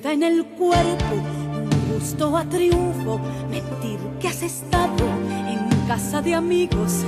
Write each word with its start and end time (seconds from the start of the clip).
Queda 0.00 0.12
en 0.12 0.22
el 0.22 0.44
cuerpo 0.44 1.14
un 1.14 1.92
gusto 1.92 2.36
a 2.36 2.44
triunfo, 2.44 3.18
mentir 3.50 3.98
que 4.20 4.28
has 4.28 4.42
estado 4.42 5.04
en 5.48 5.86
casa 5.88 6.22
de 6.22 6.34
amigos, 6.34 7.04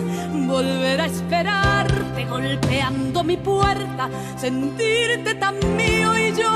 volver 0.49 1.01
a 1.01 1.07
esperarte 1.07 2.25
golpeando 2.25 3.23
mi 3.23 3.37
puerta, 3.37 4.11
sentirte 4.37 5.35
tan 5.37 5.55
mío 5.77 6.19
y 6.19 6.33
yo 6.33 6.51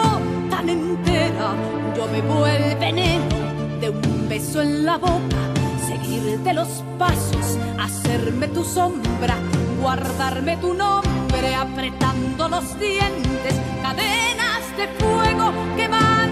tan 0.51 0.69
entera. 0.69 1.55
Yo 1.97 2.09
bebo 2.11 2.47
el 2.47 2.77
veneno 2.79 3.37
de 3.81 3.91
un 3.91 4.29
beso 4.29 4.61
en 4.61 4.85
la 4.85 4.97
boca, 4.97 5.43
seguirte 5.87 6.53
los 6.53 6.83
pasos, 6.99 7.59
hacerme 7.79 8.49
tu 8.49 8.65
sombra, 8.65 9.37
guardarme 9.81 10.57
tu 10.57 10.75
nombre, 10.75 11.55
apretando 11.55 12.49
los 12.49 12.79
dientes, 12.81 13.55
cadenas 13.83 14.65
de 14.77 14.89
fuego 14.99 15.53
quemando 15.77 16.24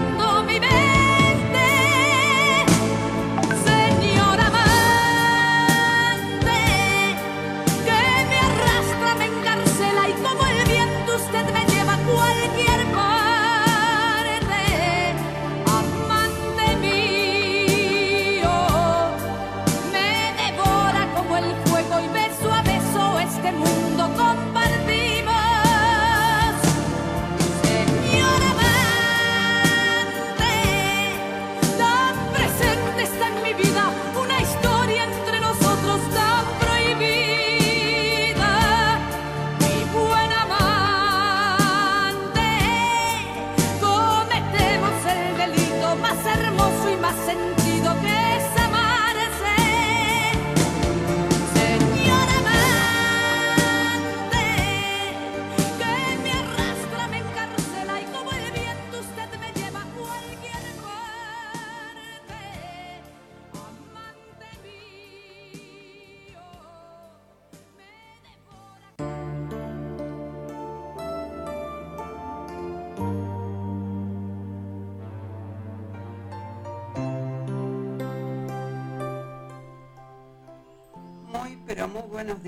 mi 0.53 0.59
mente. 0.59 0.82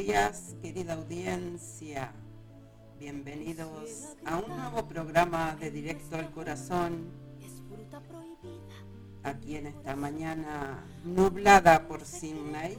Días, 0.06 0.56
querida 0.62 0.94
audiencia. 0.94 2.12
Bienvenidos 3.00 4.16
a 4.24 4.38
un 4.38 4.56
nuevo 4.56 4.88
programa 4.88 5.56
de 5.56 5.72
Directo 5.72 6.16
al 6.16 6.30
Corazón, 6.30 7.10
aquí 9.24 9.56
en 9.56 9.66
esta 9.66 9.96
mañana 9.96 10.86
nublada 11.04 11.88
por 11.88 12.06
Sydney. 12.06 12.78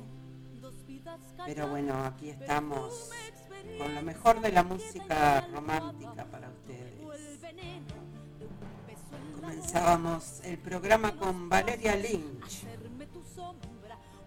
Pero 1.45 1.67
bueno, 1.67 2.05
aquí 2.05 2.31
estamos 2.31 3.11
con 3.77 3.93
lo 3.93 4.03
mejor 4.03 4.41
de 4.41 4.53
la 4.53 4.63
música 4.63 5.49
romántica 5.53 6.27
para 6.27 6.49
ustedes. 6.49 6.95
Comenzábamos 9.35 10.43
el 10.45 10.59
programa 10.59 11.17
con 11.17 11.49
Valeria 11.49 11.97
Lynch, 11.97 12.65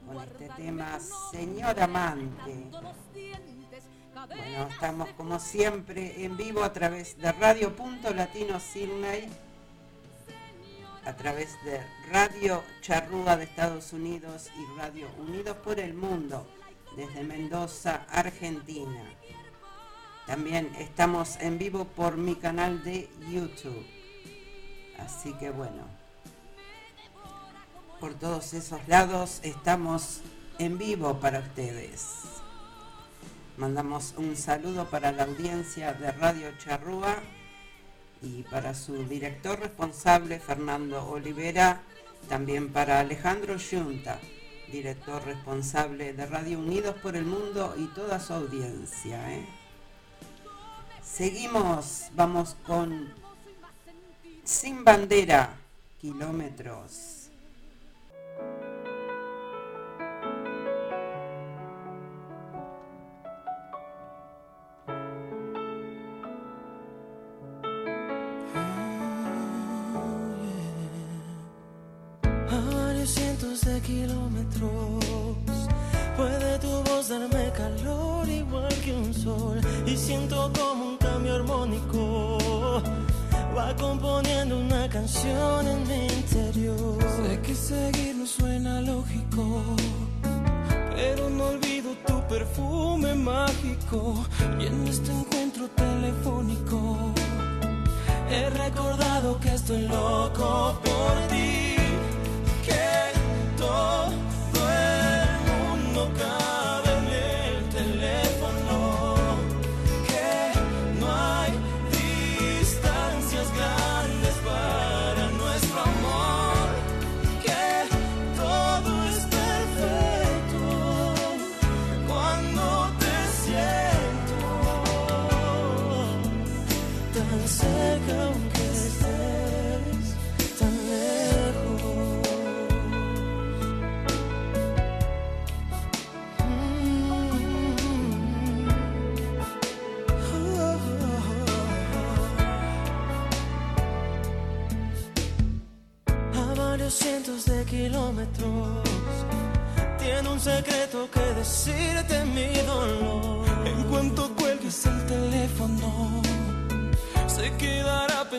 con 0.09 0.23
este 0.23 0.49
tema 0.55 0.99
Señor 1.31 1.79
Amante. 1.79 2.65
Bueno, 4.27 4.67
estamos 4.69 5.09
como 5.11 5.39
siempre 5.39 6.23
en 6.23 6.35
vivo 6.35 6.63
a 6.63 6.73
través 6.73 7.17
de 7.17 7.31
Radio 7.31 7.75
Punto 7.75 8.13
Latino 8.13 8.59
Sydney, 8.59 9.29
a 11.05 11.15
través 11.15 11.63
de 11.63 11.79
Radio 12.11 12.63
Charrúa 12.81 13.37
de 13.37 13.43
Estados 13.45 13.93
Unidos 13.93 14.49
y 14.57 14.79
Radio 14.79 15.07
Unidos 15.19 15.57
por 15.57 15.79
el 15.79 15.93
Mundo 15.93 16.47
desde 16.95 17.23
Mendoza, 17.23 18.05
Argentina. 18.09 19.03
También 20.25 20.71
estamos 20.77 21.37
en 21.39 21.57
vivo 21.57 21.85
por 21.85 22.17
mi 22.17 22.35
canal 22.35 22.83
de 22.83 23.09
YouTube. 23.31 23.85
Así 24.97 25.33
que 25.33 25.49
bueno, 25.51 25.98
por 27.99 28.13
todos 28.13 28.53
esos 28.53 28.87
lados 28.87 29.39
estamos 29.43 30.21
en 30.57 30.77
vivo 30.77 31.19
para 31.19 31.39
ustedes. 31.39 32.05
Mandamos 33.57 34.13
un 34.17 34.37
saludo 34.37 34.89
para 34.89 35.11
la 35.11 35.23
audiencia 35.23 35.93
de 35.93 36.11
Radio 36.13 36.57
Charrúa 36.57 37.17
y 38.21 38.43
para 38.43 38.73
su 38.73 39.05
director 39.05 39.59
responsable 39.59 40.39
Fernando 40.39 41.05
Olivera, 41.09 41.81
también 42.29 42.71
para 42.71 43.01
Alejandro 43.01 43.57
Yunta, 43.57 44.19
director 44.71 45.25
responsable 45.25 46.13
de 46.13 46.25
Radio 46.25 46.59
Unidos 46.59 46.95
por 47.01 47.17
el 47.17 47.25
Mundo 47.25 47.75
y 47.77 47.87
toda 47.87 48.19
su 48.19 48.33
audiencia. 48.33 49.33
¿eh? 49.33 49.45
Seguimos, 51.03 52.05
vamos 52.13 52.55
con 52.65 53.13
Sin 54.45 54.85
Bandera, 54.85 55.57
kilómetros. 55.99 57.18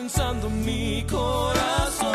Pensando 0.01 0.49
mi 0.49 1.05
corazón 1.07 2.10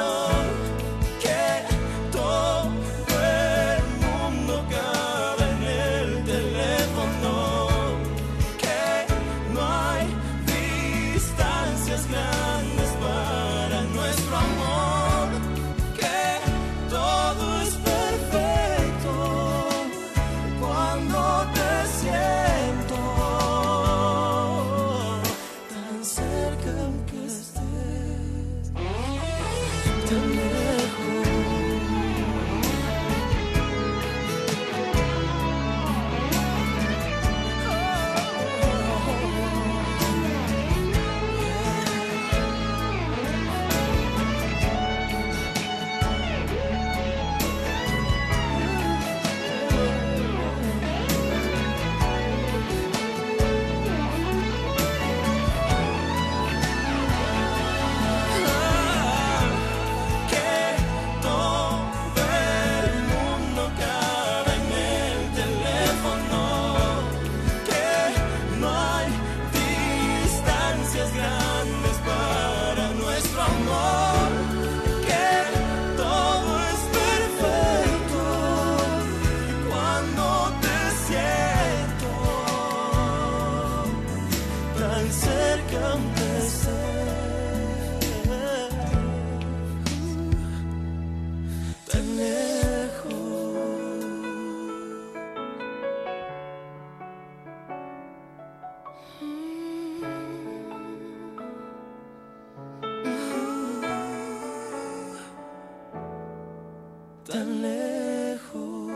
Tan 107.27 107.61
lejos. 107.61 108.91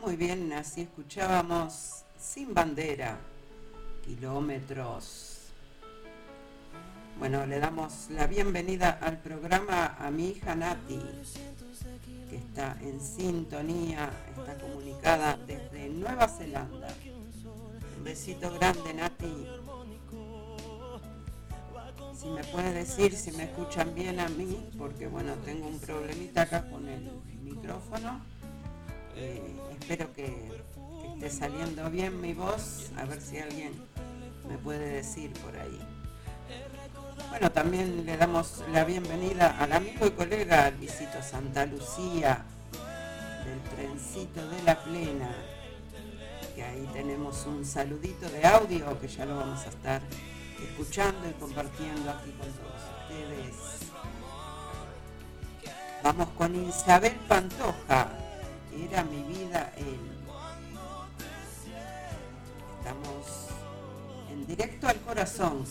Muy 0.00 0.16
bien, 0.16 0.52
así 0.52 0.82
escuchábamos 0.82 2.04
Sin 2.20 2.54
Bandera, 2.54 3.18
kilómetros. 4.04 5.50
Bueno, 7.18 7.46
le 7.46 7.58
damos 7.58 8.10
la 8.10 8.28
bienvenida 8.28 9.00
al 9.02 9.18
programa 9.18 9.96
a 9.98 10.08
mi 10.12 10.28
hija 10.28 10.54
Nati, 10.54 11.00
que 12.30 12.36
está 12.36 12.76
en 12.80 13.00
sintonía, 13.00 14.08
está 14.38 14.56
comunicada 14.58 15.36
desde 15.48 15.88
Nueva 15.88 16.28
Zelanda. 16.28 16.94
Besito 18.06 18.52
grande, 18.52 18.94
Nati. 18.94 19.48
Si 22.16 22.28
me 22.28 22.44
puedes 22.44 22.72
decir 22.72 23.12
si 23.16 23.32
me 23.32 23.42
escuchan 23.42 23.96
bien 23.96 24.20
a 24.20 24.28
mí, 24.28 24.64
porque 24.78 25.08
bueno, 25.08 25.34
tengo 25.44 25.66
un 25.66 25.80
problemita 25.80 26.42
acá 26.42 26.70
con 26.70 26.88
el 26.88 27.10
micrófono. 27.42 28.20
Eh, 29.16 29.56
espero 29.80 30.12
que, 30.12 30.26
que 31.02 31.08
esté 31.14 31.30
saliendo 31.30 31.90
bien 31.90 32.20
mi 32.20 32.32
voz, 32.32 32.92
a 32.96 33.06
ver 33.06 33.20
si 33.20 33.38
alguien 33.38 33.72
me 34.48 34.56
puede 34.56 34.88
decir 34.88 35.32
por 35.44 35.56
ahí. 35.56 35.80
Bueno, 37.30 37.50
también 37.50 38.06
le 38.06 38.16
damos 38.16 38.62
la 38.72 38.84
bienvenida 38.84 39.58
al 39.58 39.72
amigo 39.72 40.06
y 40.06 40.12
colega 40.12 40.70
Luisito 40.70 41.20
Santa 41.22 41.66
Lucía 41.66 42.44
del 43.44 43.60
trencito 43.74 44.48
de 44.48 44.62
la 44.62 44.80
plena. 44.84 45.55
Que 46.56 46.64
ahí 46.64 46.88
tenemos 46.94 47.44
un 47.44 47.66
saludito 47.66 48.30
de 48.30 48.46
audio 48.46 48.98
que 48.98 49.08
ya 49.08 49.26
lo 49.26 49.36
vamos 49.36 49.60
a 49.66 49.68
estar 49.68 50.00
escuchando 50.58 51.28
y 51.28 51.32
compartiendo 51.34 52.10
aquí 52.10 52.30
con 52.30 52.50
todos 52.50 52.82
ustedes. 53.02 53.54
Vamos 56.02 56.28
con 56.30 56.68
Isabel 56.68 57.12
Pantoja. 57.28 58.08
Era 58.74 59.04
mi 59.04 59.22
vida 59.24 59.70
él. 59.76 60.00
Estamos 62.78 63.48
en 64.30 64.46
directo 64.46 64.88
al 64.88 64.98
corazón 65.00 65.66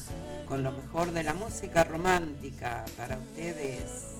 con 0.48 0.62
lo 0.62 0.72
mejor 0.72 1.12
de 1.12 1.24
la 1.24 1.34
música 1.34 1.84
romántica 1.84 2.86
para 2.96 3.18
ustedes. 3.18 4.14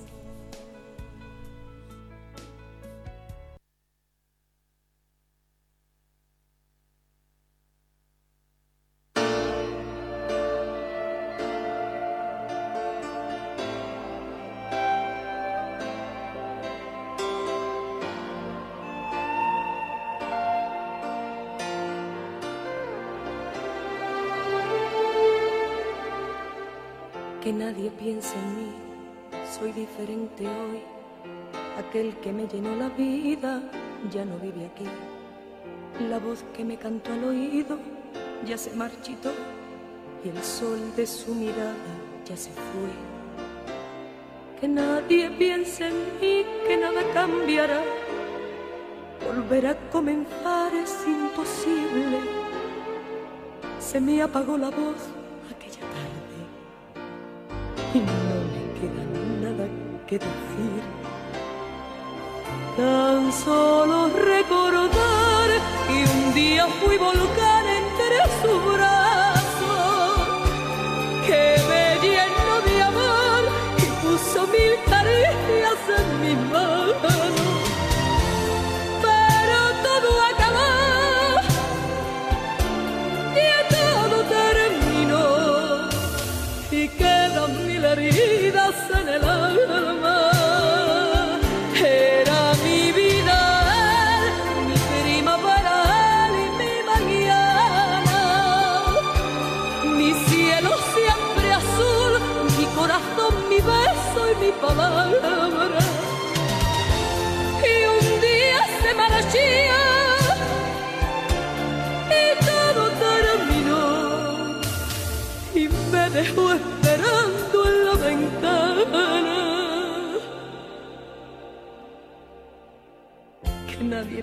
Nadie 27.66 27.90
piense 27.90 28.32
en 28.38 28.56
mí, 28.56 28.72
soy 29.58 29.72
diferente 29.72 30.46
hoy. 30.46 30.80
Aquel 31.76 32.14
que 32.20 32.32
me 32.32 32.46
llenó 32.46 32.76
la 32.76 32.90
vida 32.90 33.60
ya 34.08 34.24
no 34.24 34.38
vive 34.38 34.66
aquí. 34.66 34.86
La 36.08 36.20
voz 36.20 36.44
que 36.54 36.64
me 36.64 36.76
cantó 36.76 37.12
al 37.12 37.24
oído 37.24 37.76
ya 38.46 38.56
se 38.56 38.70
marchitó 38.70 39.32
y 40.24 40.28
el 40.28 40.40
sol 40.44 40.78
de 40.94 41.08
su 41.08 41.34
mirada 41.34 41.74
ya 42.24 42.36
se 42.36 42.50
fue. 42.50 42.92
Que 44.60 44.68
nadie 44.68 45.28
piense 45.32 45.88
en 45.88 45.96
mí, 46.20 46.44
que 46.68 46.76
nada 46.76 47.02
cambiará. 47.12 47.82
Volver 49.26 49.66
a 49.66 49.90
comenzar 49.90 50.72
es 50.72 50.94
imposible. 51.04 52.20
Se 53.80 54.00
me 54.00 54.22
apagó 54.22 54.56
la 54.56 54.70
voz 54.70 55.15
Tan 62.76 63.32
solo 63.32 64.08
recordar 64.08 65.48
que 65.86 66.04
un 66.04 66.34
día 66.34 66.66
fui 66.80 66.96
volcán 66.98 67.45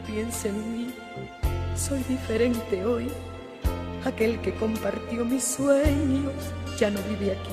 piense 0.05 0.49
en 0.49 0.73
mí, 0.73 0.93
soy 1.75 2.03
diferente 2.03 2.85
hoy. 2.85 3.09
Aquel 4.05 4.39
que 4.41 4.53
compartió 4.55 5.23
mis 5.23 5.43
sueños 5.43 6.33
ya 6.77 6.89
no 6.89 6.99
vive 7.09 7.31
aquí. 7.31 7.51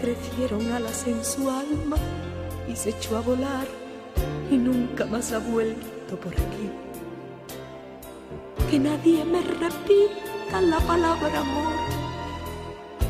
Crecieron 0.00 0.70
alas 0.72 1.06
en 1.06 1.24
su 1.24 1.48
alma 1.48 1.96
y 2.68 2.76
se 2.76 2.90
echó 2.90 3.16
a 3.16 3.20
volar 3.20 3.66
y 4.50 4.56
nunca 4.56 5.06
más 5.06 5.32
ha 5.32 5.38
vuelto 5.38 6.16
por 6.20 6.32
aquí. 6.32 6.70
Que 8.70 8.78
nadie 8.78 9.24
me 9.24 9.40
repita 9.40 10.60
la 10.60 10.78
palabra 10.80 11.40
amor 11.40 12.02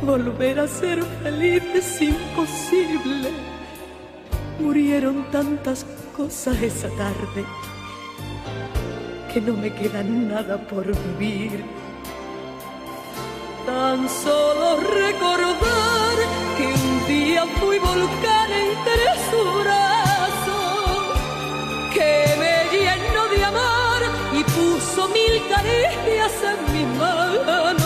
volver 0.02 0.58
a 0.58 0.66
ser 0.66 1.02
feliz 1.22 1.62
es 1.74 2.02
imposible. 2.02 3.30
Murieron 4.60 5.30
tantas 5.30 5.86
cosas 6.16 6.60
esa 6.62 6.88
tarde 6.90 7.44
que 9.32 9.40
no 9.40 9.54
me 9.54 9.72
queda 9.72 10.02
nada 10.02 10.58
por 10.58 10.84
vivir. 11.18 11.64
Tan 13.64 14.08
solo 14.08 14.76
recordar 14.80 16.16
que 16.56 16.66
un 16.66 17.06
día 17.06 17.46
fui 17.58 17.78
volcán 17.78 18.50
entre 18.68 19.04
sus 19.30 19.64
brazos, 19.64 21.16
que 21.94 22.12
me 22.42 22.56
llenó 22.76 23.28
de 23.34 23.44
amor 23.44 24.00
y 24.38 24.44
puso 24.44 25.08
mil 25.08 25.34
caricias 25.48 26.32
en 26.50 26.72
mis 26.74 26.98
manos 26.98 27.81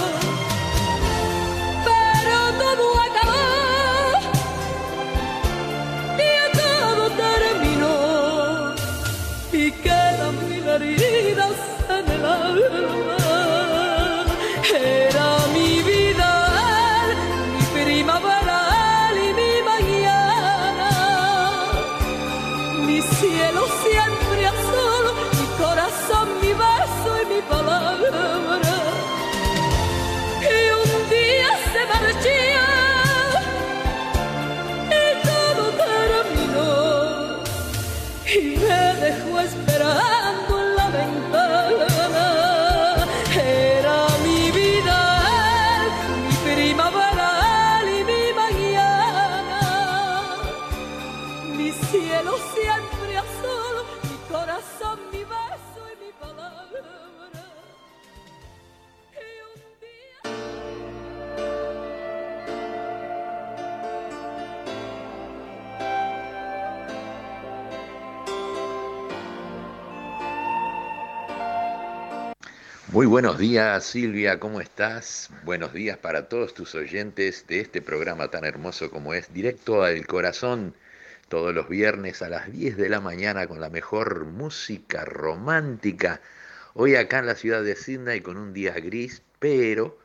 Buenos 73.09 73.39
días 73.39 73.85
Silvia, 73.85 74.41
¿cómo 74.41 74.61
estás? 74.61 75.31
Buenos 75.45 75.73
días 75.73 75.97
para 75.97 76.29
todos 76.29 76.55
tus 76.55 76.75
oyentes 76.75 77.47
de 77.47 77.61
este 77.61 77.81
programa 77.81 78.33
tan 78.33 78.45
hermoso 78.45 78.91
como 78.91 79.15
es 79.15 79.33
Directo 79.33 79.85
al 79.85 80.05
Corazón, 80.09 80.75
todos 81.29 81.55
los 81.55 81.69
viernes 81.69 82.21
a 82.21 82.29
las 82.29 82.51
10 82.51 82.77
de 82.77 82.89
la 82.89 83.01
mañana 83.01 83.47
con 83.47 83.61
la 83.61 83.71
mejor 83.71 84.25
música 84.25 85.05
romántica. 85.05 86.21
Hoy 86.75 86.97
acá 86.97 87.21
en 87.21 87.27
la 87.27 87.37
ciudad 87.37 87.63
de 87.63 87.77
Sydney 87.77 88.23
con 88.23 88.37
un 88.37 88.53
día 88.53 88.73
gris, 88.73 89.23
pero 89.39 89.97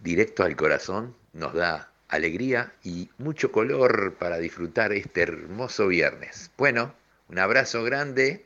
Directo 0.00 0.44
al 0.44 0.56
Corazón 0.56 1.16
nos 1.32 1.54
da 1.54 1.90
alegría 2.08 2.74
y 2.84 3.08
mucho 3.16 3.50
color 3.50 4.16
para 4.18 4.36
disfrutar 4.36 4.92
este 4.92 5.22
hermoso 5.22 5.88
viernes. 5.88 6.50
Bueno, 6.58 6.94
un 7.30 7.38
abrazo 7.38 7.82
grande. 7.82 8.44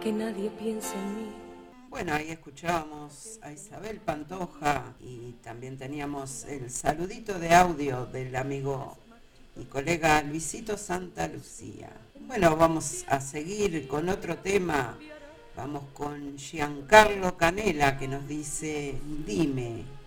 Que 0.00 0.12
nadie 0.12 0.50
piense 0.50 0.94
en 0.94 1.16
mí. 1.16 1.32
Bueno, 1.90 2.14
ahí 2.14 2.30
escuchábamos 2.30 3.38
a 3.42 3.50
Isabel 3.50 3.98
Pantoja 3.98 4.94
y 5.00 5.32
también 5.42 5.76
teníamos 5.76 6.44
el 6.44 6.70
saludito 6.70 7.38
de 7.38 7.54
audio 7.54 8.06
del 8.06 8.36
amigo 8.36 8.96
y 9.56 9.64
colega 9.64 10.22
Luisito 10.22 10.76
Santa 10.76 11.26
Lucía. 11.26 11.90
Bueno, 12.20 12.56
vamos 12.56 13.04
a 13.08 13.20
seguir 13.20 13.88
con 13.88 14.08
otro 14.08 14.36
tema. 14.38 14.98
Vamos 15.56 15.84
con 15.94 16.36
Giancarlo 16.36 17.36
Canela 17.36 17.98
que 17.98 18.06
nos 18.06 18.28
dice, 18.28 18.94
dime. 19.26 19.97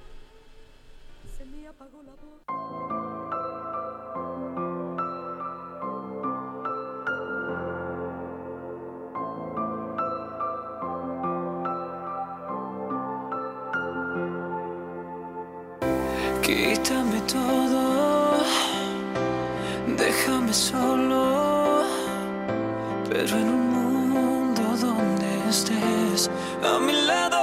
Solo, 20.54 21.84
pero 23.10 23.38
en 23.38 23.50
un 23.50 24.10
mundo 24.10 24.62
donde 24.78 25.50
estés 25.50 26.30
a 26.64 26.80
mi 26.80 26.94
lado, 26.94 27.41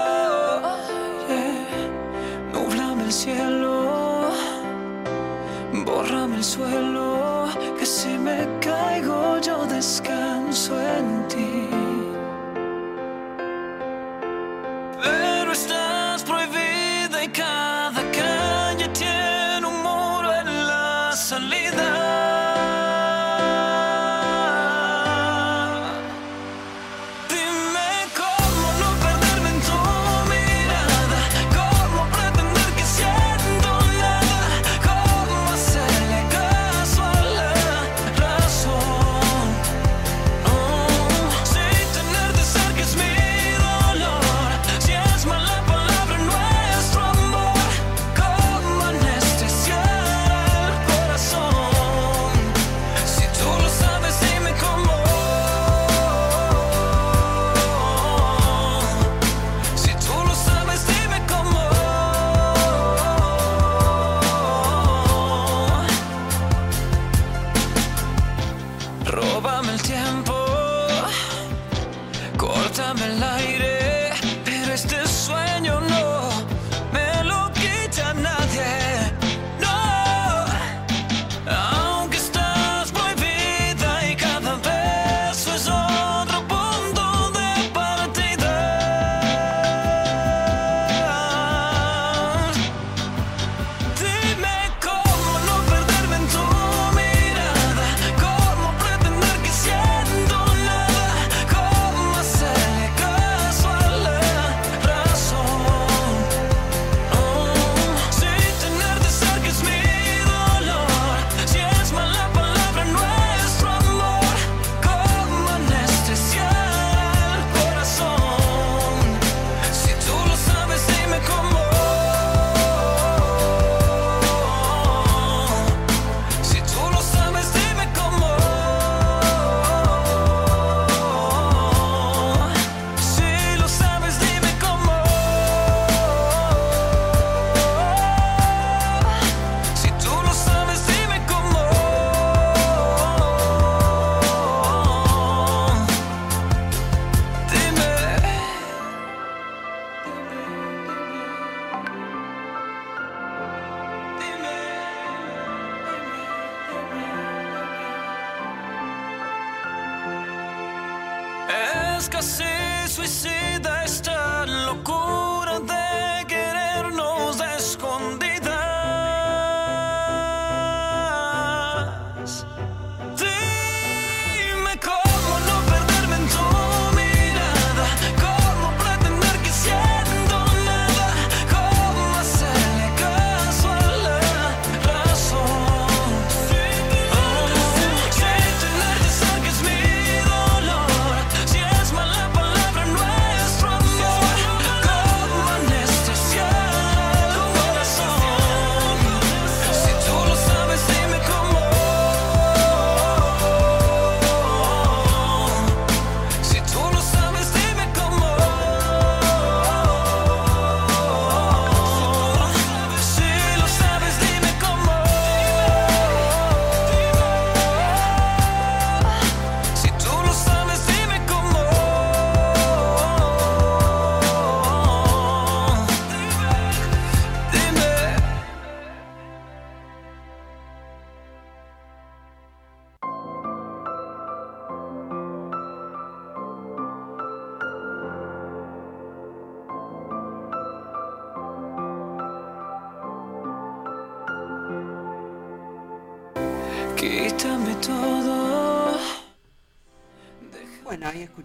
Es 161.98 162.08
casi 162.08 162.44
suicida 162.86 163.82
esta 163.82 164.46
locura 164.46 165.58
de 165.58 165.77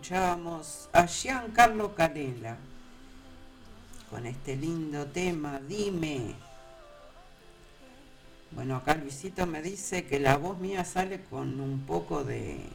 escuchábamos 0.04 0.90
a 0.92 1.08
Giancarlo 1.08 1.96
Canela 1.96 2.58
con 4.10 4.26
este 4.26 4.58
lindo 4.58 5.06
tema, 5.06 5.62
Dime. 5.66 6.36
Bueno, 8.52 8.76
acá 8.76 8.96
Luisito 8.96 9.46
me 9.46 9.62
dice 9.62 10.04
que 10.04 10.20
la 10.20 10.36
voz 10.36 10.60
mía 10.60 10.84
sale 10.84 11.22
con 11.30 11.58
un 11.62 11.86
poco 11.86 12.26
de, 12.26 12.66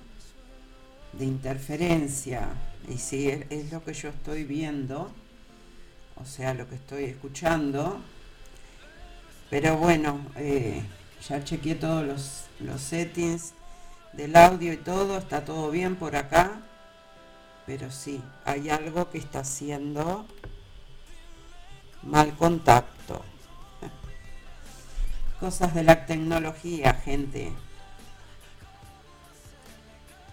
de 1.12 1.24
interferencia. 1.26 2.48
Y 2.88 2.94
es, 2.94 3.44
es 3.50 3.72
lo 3.72 3.84
que 3.84 3.92
yo 3.92 4.08
estoy 4.08 4.44
viendo, 4.44 5.12
o 6.16 6.24
sea, 6.24 6.54
lo 6.54 6.66
que 6.66 6.76
estoy 6.76 7.04
escuchando. 7.04 8.00
Pero 9.50 9.76
bueno, 9.76 10.18
eh, 10.36 10.82
ya 11.28 11.44
chequeé 11.44 11.74
todos 11.74 12.06
los, 12.06 12.44
los 12.60 12.80
settings 12.80 13.52
del 14.14 14.34
audio 14.34 14.72
y 14.72 14.78
todo, 14.78 15.18
está 15.18 15.44
todo 15.44 15.70
bien 15.70 15.94
por 15.96 16.16
acá. 16.16 16.62
Pero 17.68 17.90
sí, 17.90 18.22
hay 18.46 18.70
algo 18.70 19.10
que 19.10 19.18
está 19.18 19.40
haciendo 19.40 20.24
mal 22.02 22.34
contacto. 22.34 23.22
Cosas 25.40 25.74
de 25.74 25.82
la 25.82 26.06
tecnología, 26.06 26.94
gente. 26.94 27.52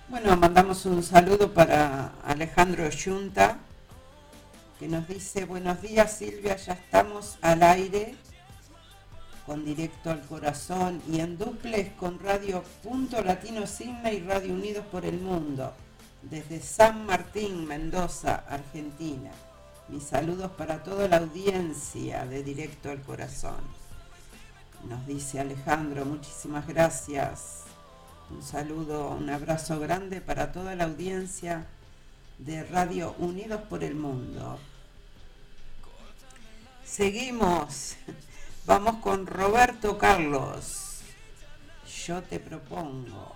Bueno, 0.07 0.37
mandamos 0.37 0.85
un 0.85 1.03
saludo 1.03 1.53
para 1.53 2.13
Alejandro 2.23 2.89
Yunta, 2.89 3.57
que 4.79 4.87
nos 4.87 5.05
dice, 5.05 5.43
buenos 5.43 5.81
días 5.81 6.13
Silvia, 6.13 6.55
ya 6.55 6.71
estamos 6.71 7.37
al 7.41 7.63
aire 7.63 8.15
con 9.45 9.65
Directo 9.65 10.09
al 10.09 10.21
Corazón 10.21 11.01
y 11.11 11.19
en 11.19 11.37
duples 11.37 11.91
con 11.99 12.17
Radio 12.17 12.63
Punto 12.81 13.21
Latino 13.21 13.67
Sydney 13.67 14.17
y 14.17 14.19
Radio 14.21 14.53
Unidos 14.53 14.85
por 14.89 15.05
el 15.05 15.19
Mundo, 15.19 15.73
desde 16.29 16.59
San 16.61 17.05
Martín, 17.05 17.67
Mendoza, 17.67 18.43
Argentina. 18.49 19.31
Mis 19.87 20.03
saludos 20.03 20.51
para 20.51 20.83
toda 20.83 21.07
la 21.07 21.17
audiencia 21.17 22.25
de 22.25 22.43
Directo 22.43 22.89
al 22.89 23.01
Corazón. 23.01 23.61
Nos 24.89 25.05
dice 25.05 25.39
Alejandro, 25.39 26.05
muchísimas 26.05 26.67
gracias. 26.67 27.63
Un 28.31 28.41
saludo, 28.41 29.09
un 29.11 29.29
abrazo 29.29 29.79
grande 29.79 30.19
para 30.21 30.51
toda 30.51 30.75
la 30.75 30.85
audiencia 30.85 31.67
de 32.39 32.63
Radio 32.63 33.15
Unidos 33.19 33.61
por 33.69 33.83
el 33.83 33.95
Mundo. 33.95 34.59
Seguimos. 36.83 37.95
Vamos 38.65 38.95
con 38.97 39.27
Roberto 39.27 39.97
Carlos. 39.99 41.01
Yo 42.05 42.23
te 42.23 42.39
propongo. 42.39 43.35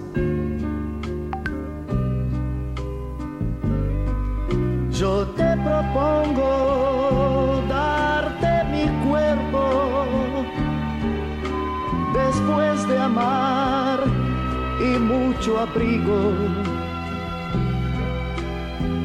Yo 5.01 5.25
te 5.35 5.57
propongo 5.57 7.63
darte 7.67 8.63
mi 8.65 8.85
cuerpo 9.09 10.05
después 12.13 12.87
de 12.87 12.99
amar 12.99 13.99
y 14.79 14.99
mucho 14.99 15.59
abrigo. 15.59 16.35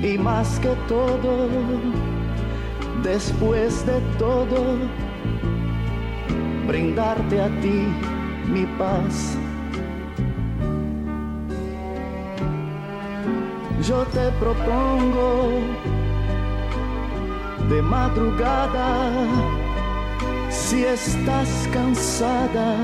Y 0.02 0.18
más 0.18 0.58
que 0.58 0.76
todo, 0.86 1.48
después 3.02 3.86
de 3.86 3.98
todo, 4.18 4.76
brindarte 6.68 7.40
a 7.40 7.48
ti 7.62 7.86
mi 8.52 8.66
paz. 8.76 9.38
Yo 13.86 14.02
te 14.06 14.32
propongo 14.40 15.60
de 17.68 17.80
madrugada, 17.82 19.10
si 20.50 20.82
estás 20.82 21.68
cansada, 21.72 22.74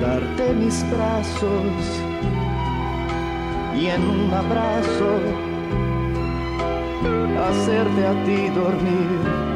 darte 0.00 0.52
mis 0.52 0.88
brazos 0.92 2.00
y 3.76 3.86
en 3.86 4.02
un 4.08 4.32
abrazo 4.32 5.10
hacerte 7.48 8.06
a 8.06 8.24
ti 8.24 8.48
dormir. 8.50 9.50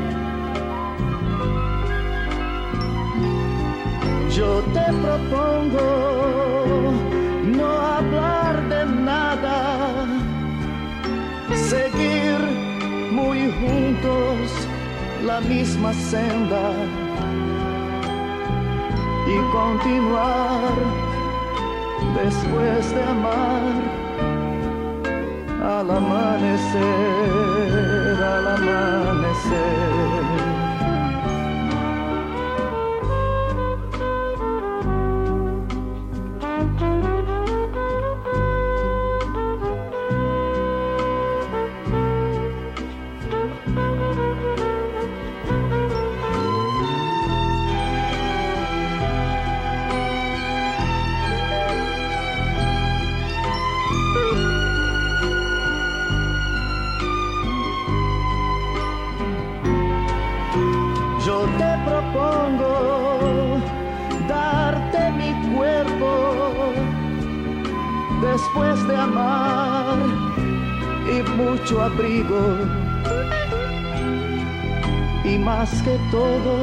Yo 4.29 4.61
te 4.73 4.93
propongo 5.05 6.24
seguir 11.75 12.39
muy 13.11 13.39
juntos 13.61 14.35
la 15.25 15.41
misma 15.41 15.93
senda 15.93 16.67
y 19.27 19.37
continuar 19.59 20.73
después 22.23 22.95
de 22.95 23.03
amar 23.03 23.63
al 25.79 25.91
amanecer, 25.91 26.85
al 28.35 28.47
amanecer. 28.57 29.85
Después 68.23 68.87
de 68.89 68.97
amar 68.97 69.99
y 71.07 71.23
mucho 71.31 71.83
abrigo. 71.83 72.59
Y 75.25 75.39
más 75.39 75.83
que 75.83 75.99
todo, 76.11 76.57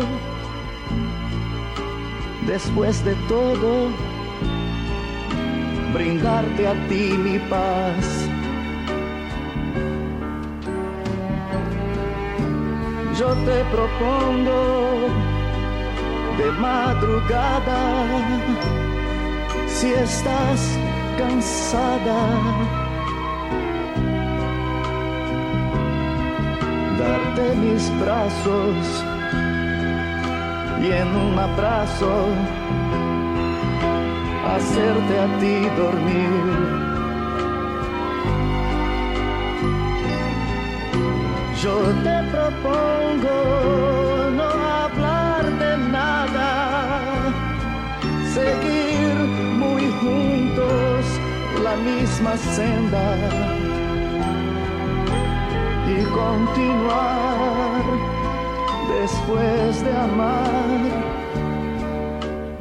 después 2.45 3.03
de 3.03 3.15
todo, 3.27 3.89
brindarte 5.93 6.67
a 6.67 6.73
ti 6.87 7.17
mi 7.17 7.39
paz. 7.49 8.29
yo 13.21 13.35
te 13.45 13.63
propongo 13.65 15.07
de 16.39 16.51
madrugada, 16.53 18.07
si 19.67 19.93
estás 19.93 20.79
cansada, 21.17 22.21
darte 26.99 27.55
mis 27.55 27.83
brazos 27.99 29.05
y 30.81 30.91
en 30.91 31.07
un 31.15 31.37
abrazo 31.37 32.11
hacerte 34.55 35.19
a 35.19 35.27
ti 35.39 35.55
dormir. 35.77 36.91
Yo 41.61 41.75
te 42.05 42.17
propongo 42.33 43.37
no 44.37 44.49
hablar 44.83 45.43
de 45.61 45.77
nada, 45.91 46.49
seguir 48.33 49.13
muy 49.59 49.83
juntos 49.99 50.30
la 51.71 51.77
misma 51.77 52.35
senda 52.37 53.05
y 55.87 56.03
continuar 56.21 57.81
después 58.99 59.83
de 59.85 59.91
amar 59.95 60.79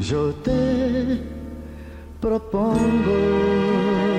Yo 0.00 0.22
te 0.44 0.60
propongo. 2.20 4.09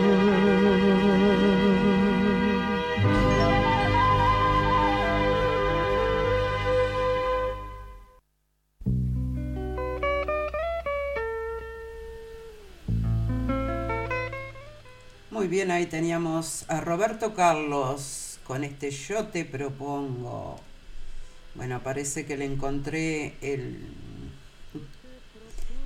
Teníamos 15.92 16.64
a 16.70 16.80
Roberto 16.80 17.34
Carlos 17.34 18.40
con 18.48 18.64
este 18.64 18.92
Yo 18.92 19.28
te 19.28 19.44
propongo. 19.44 20.58
Bueno, 21.54 21.84
parece 21.84 22.26
que 22.26 22.38
le 22.38 22.46
encontré 22.46 23.36
el, 23.42 23.78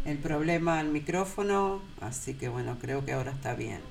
el 0.06 0.18
problema 0.20 0.78
al 0.78 0.90
micrófono, 0.90 1.82
así 2.02 2.36
que 2.36 2.50
bueno, 2.50 2.78
creo 2.80 3.04
que 3.04 3.14
ahora 3.14 3.32
está 3.32 3.56
bien. 3.56 3.82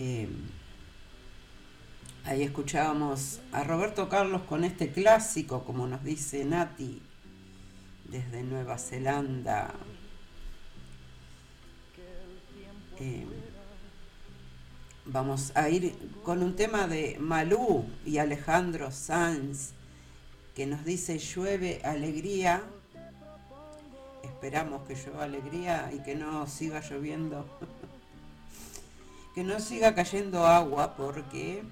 Eh, 0.00 0.28
ahí 2.24 2.42
escuchábamos 2.42 3.42
a 3.52 3.62
Roberto 3.62 4.08
Carlos 4.08 4.42
con 4.42 4.64
este 4.64 4.90
clásico, 4.90 5.62
como 5.62 5.86
nos 5.86 6.02
dice 6.02 6.44
Nati, 6.44 7.00
desde 8.10 8.42
Nueva 8.42 8.76
Zelanda. 8.78 9.72
Eh, 12.98 13.24
Vamos 15.06 15.52
a 15.54 15.68
ir 15.68 15.94
con 16.22 16.42
un 16.42 16.56
tema 16.56 16.86
de 16.86 17.18
Malú 17.20 17.84
y 18.06 18.16
Alejandro 18.16 18.90
Sanz 18.90 19.72
que 20.54 20.64
nos 20.64 20.82
dice 20.82 21.18
llueve 21.18 21.82
alegría. 21.84 22.62
Esperamos 24.22 24.88
que 24.88 24.94
llueva 24.94 25.24
alegría 25.24 25.90
y 25.92 25.98
que 25.98 26.14
no 26.14 26.46
siga 26.46 26.80
lloviendo. 26.80 27.44
que 29.34 29.44
no 29.44 29.60
siga 29.60 29.94
cayendo 29.94 30.46
agua 30.46 30.96
porque 30.96 31.62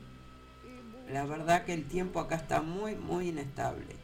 la 1.10 1.24
verdad 1.24 1.64
que 1.64 1.72
el 1.72 1.88
tiempo 1.88 2.20
acá 2.20 2.36
está 2.36 2.60
muy 2.60 2.96
muy 2.96 3.28
inestable. 3.28 3.96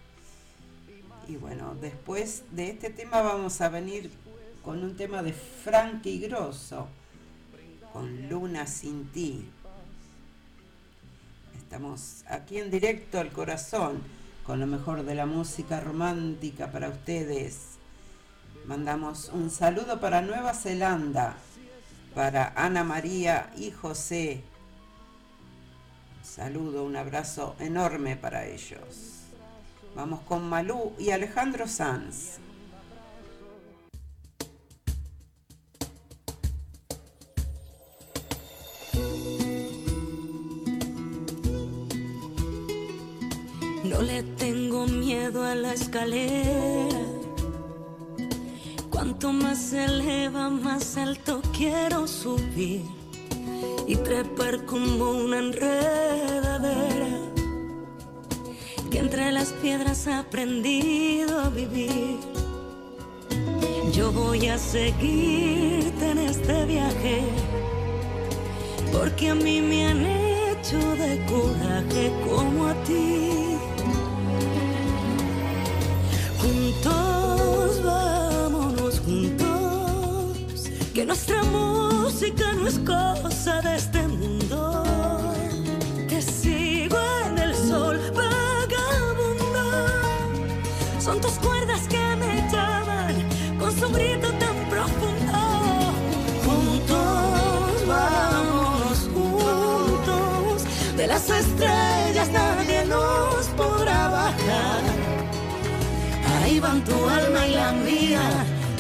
Y 1.28 1.36
bueno, 1.36 1.76
después 1.78 2.44
de 2.52 2.70
este 2.70 2.88
tema 2.88 3.20
vamos 3.20 3.60
a 3.60 3.68
venir 3.68 4.10
con 4.64 4.82
un 4.82 4.96
tema 4.96 5.22
de 5.22 5.34
Frankie 5.34 6.18
Grosso 6.18 6.88
con 7.92 8.28
Luna 8.28 8.66
sin 8.66 9.06
ti. 9.08 9.48
Estamos 11.56 12.24
aquí 12.28 12.58
en 12.58 12.70
directo 12.70 13.18
al 13.20 13.30
corazón 13.30 14.02
con 14.48 14.60
lo 14.60 14.66
mejor 14.66 15.04
de 15.04 15.14
la 15.14 15.26
música 15.26 15.78
romántica 15.78 16.72
para 16.72 16.88
ustedes. 16.88 17.76
Mandamos 18.66 19.30
un 19.32 19.50
saludo 19.50 20.00
para 20.00 20.22
Nueva 20.22 20.54
Zelanda, 20.54 21.36
para 22.14 22.54
Ana 22.56 22.82
María 22.82 23.50
y 23.58 23.70
José. 23.70 24.42
Un 26.18 26.24
saludo, 26.24 26.84
un 26.84 26.96
abrazo 26.96 27.56
enorme 27.58 28.16
para 28.16 28.46
ellos. 28.46 29.24
Vamos 29.94 30.20
con 30.20 30.48
Malú 30.48 30.94
y 30.98 31.10
Alejandro 31.10 31.68
Sanz. 31.68 32.38
No 43.98 44.04
le 44.04 44.22
tengo 44.22 44.86
miedo 44.86 45.42
a 45.42 45.56
la 45.56 45.72
escalera. 45.72 47.00
Cuanto 48.90 49.32
más 49.32 49.58
se 49.58 49.86
eleva, 49.86 50.48
más 50.50 50.96
alto 50.96 51.42
quiero 51.52 52.06
subir 52.06 52.82
y 53.88 53.96
trepar 53.96 54.64
como 54.66 55.10
una 55.10 55.40
enredadera 55.40 57.08
que 58.88 59.00
entre 59.00 59.32
las 59.32 59.48
piedras 59.54 60.06
ha 60.06 60.20
aprendido 60.20 61.40
a 61.40 61.48
vivir. 61.48 62.20
Yo 63.92 64.12
voy 64.12 64.46
a 64.46 64.58
seguirte 64.58 66.10
en 66.12 66.18
este 66.18 66.66
viaje 66.66 67.22
porque 68.92 69.30
a 69.30 69.34
mí 69.34 69.60
me 69.60 69.86
han 69.88 70.06
hecho 70.06 70.78
de 70.94 71.26
coraje 71.26 72.12
como 72.24 72.68
a 72.68 72.74
ti. 72.84 73.48
Nuestra 81.08 81.42
música 81.44 82.52
no 82.52 82.68
es 82.68 82.78
cosa 82.80 83.62
de 83.62 83.76
este 83.76 84.06
mundo. 84.06 84.84
Te 86.06 86.20
sigo 86.20 86.98
en 87.26 87.38
el 87.38 87.54
sol, 87.54 87.98
vagabundo. 88.14 89.64
Son 91.00 91.18
tus 91.18 91.32
cuerdas 91.38 91.88
que 91.88 92.04
me 92.16 92.46
llaman 92.52 93.26
con 93.58 93.72
su 93.72 93.88
grito 93.88 94.28
tan 94.34 94.56
profundo. 94.68 95.38
Juntos, 96.44 97.86
vámonos 97.88 98.98
juntos, 99.14 100.64
de 100.94 101.06
las 101.06 101.30
estrellas 101.30 102.28
nadie 102.30 102.84
nos 102.84 103.46
podrá 103.56 104.08
bajar. 104.10 104.82
Ahí 106.42 106.60
van 106.60 106.84
tu 106.84 107.08
alma 107.08 107.46
y 107.46 107.54
la 107.54 107.72
mía, 107.72 108.20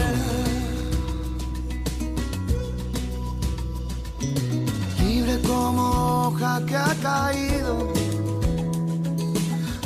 Libre 4.99 5.39
como 5.47 5.83
hoja 6.27 6.61
que 6.67 6.75
ha 6.75 6.95
caído. 7.01 7.93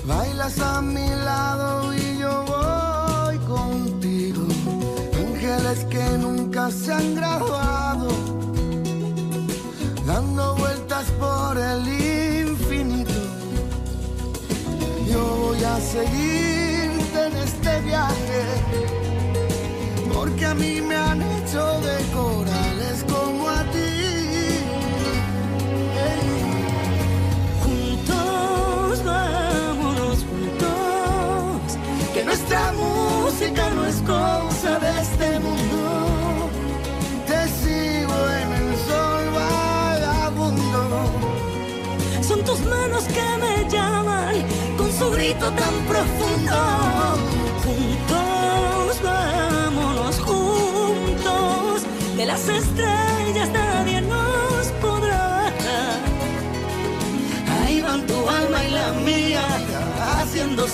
Bailas 0.05 0.59
a 0.59 0.81
mi 0.81 1.09
lado 1.29 1.93
y 1.93 2.17
yo 2.19 2.33
voy 2.53 3.37
contigo. 3.55 4.43
Ángeles 5.25 5.79
que 5.91 6.05
nunca 6.17 6.71
se 6.71 6.93
han 6.93 7.15
graduado 7.15 8.07
dando 10.05 10.55
vueltas 10.55 11.05
por 11.19 11.57
el. 11.57 12.26
Yo 15.17 15.25
voy 15.35 15.63
a 15.63 15.79
seguirte 15.79 17.19
en 17.27 17.35
este 17.37 17.81
viaje, 17.81 18.41
porque 20.13 20.45
a 20.45 20.53
mí 20.53 20.79
me 20.79 20.95
han 20.95 21.19
hecho 21.23 21.63
de 21.81 21.97
corales 22.13 23.03
como 23.09 23.49
a 23.49 23.63
ti. 23.73 23.93
Juntos, 27.63 29.03
vámonos 29.03 30.19
juntos, 30.29 31.77
que 32.13 32.23
nuestra 32.23 32.71
música 32.73 32.96
grito 45.17 45.51
tan 45.51 45.75
profundo. 45.91 46.57
Juntos, 47.63 49.01
vámonos 49.03 50.19
juntos. 50.19 51.81
De 52.15 52.25
las 52.25 52.47
estrellas 52.47 53.49
nadie 53.49 54.01
nos 54.01 54.67
podrá. 54.79 55.51
Ahí 57.63 57.81
van 57.81 58.05
tu 58.05 58.29
alma 58.29 58.63
y 58.63 58.71
la 58.71 58.93
mía, 59.07 59.45
Juntos, 60.21 60.67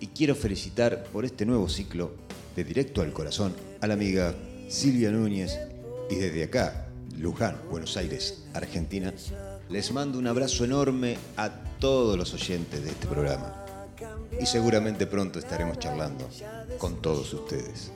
Y 0.00 0.06
quiero 0.08 0.34
felicitar 0.34 1.04
por 1.04 1.24
este 1.24 1.46
nuevo 1.46 1.68
ciclo 1.68 2.10
de 2.54 2.64
Directo 2.64 3.00
al 3.00 3.12
Corazón 3.12 3.54
a 3.80 3.86
la 3.86 3.94
amiga 3.94 4.34
Silvia 4.68 5.10
Núñez 5.10 5.58
y 6.10 6.16
desde 6.16 6.44
acá, 6.44 6.88
Luján, 7.18 7.56
Buenos 7.70 7.96
Aires, 7.96 8.44
Argentina, 8.52 9.14
les 9.70 9.92
mando 9.92 10.18
un 10.18 10.26
abrazo 10.26 10.64
enorme 10.64 11.16
a 11.38 11.50
todos 11.78 12.18
los 12.18 12.34
oyentes 12.34 12.84
de 12.84 12.90
este 12.90 13.06
programa 13.06 13.64
y 14.38 14.44
seguramente 14.44 15.06
pronto 15.06 15.38
estaremos 15.38 15.78
charlando 15.78 16.28
con 16.76 17.00
todos 17.00 17.32
ustedes. 17.32 17.92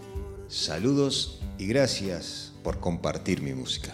Saludos 0.49 1.41
y 1.59 1.67
gracias 1.67 2.53
por 2.63 2.81
compartir 2.81 3.43
mi 3.43 3.53
música. 3.53 3.93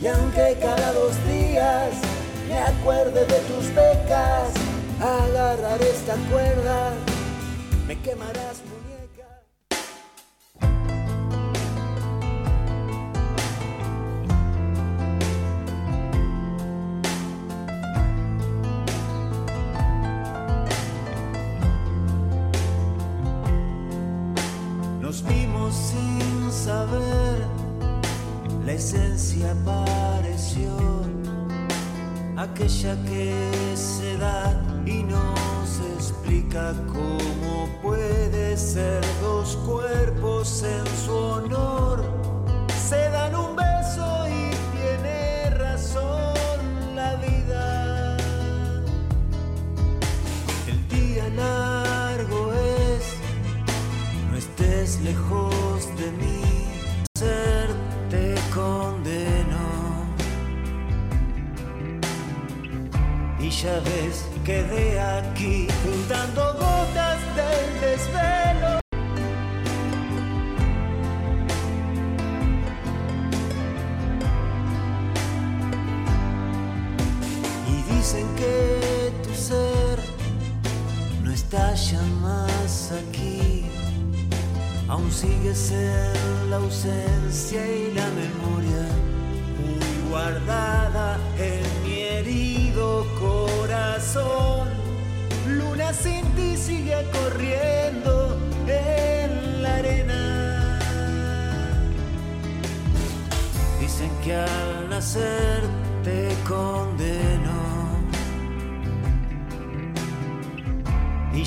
Y 0.00 0.06
aunque 0.06 0.56
cada 0.60 0.92
dos 0.92 1.16
días 1.26 1.94
me 2.48 2.58
acuerde 2.58 3.26
de 3.26 3.40
tus 3.40 3.66
becas, 3.74 4.69
agarrar 5.00 5.80
esta 5.82 6.14
cuerda, 6.30 6.92
me 7.86 7.98
quemarás 8.00 8.62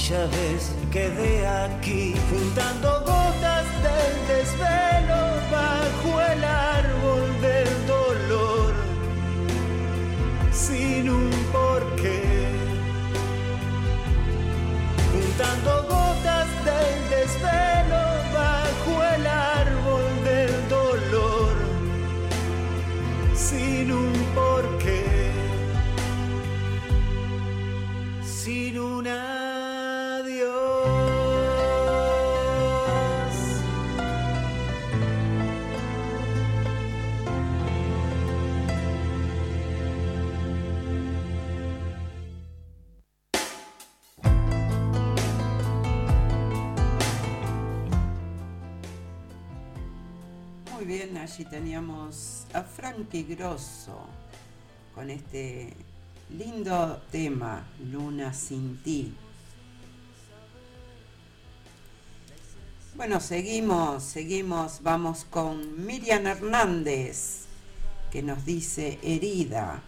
ya 0.09 0.25
ves, 0.25 0.73
quedé 0.91 1.47
aquí 1.47 2.13
juntando 2.29 2.89
gotas 3.05 3.65
del 3.83 4.27
desvelo 4.27 5.32
teníamos 51.73 52.45
a 52.53 52.61
Frankie 52.61 53.23
Grosso 53.23 53.99
con 54.93 55.09
este 55.09 55.73
lindo 56.37 57.01
tema, 57.11 57.65
Luna 57.91 58.31
sin 58.31 58.77
ti. 58.83 59.11
Bueno, 62.95 63.19
seguimos, 63.19 64.03
seguimos, 64.03 64.83
vamos 64.83 65.25
con 65.27 65.83
Miriam 65.83 66.27
Hernández, 66.27 67.45
que 68.11 68.21
nos 68.21 68.45
dice 68.45 68.99
herida. 69.01 69.81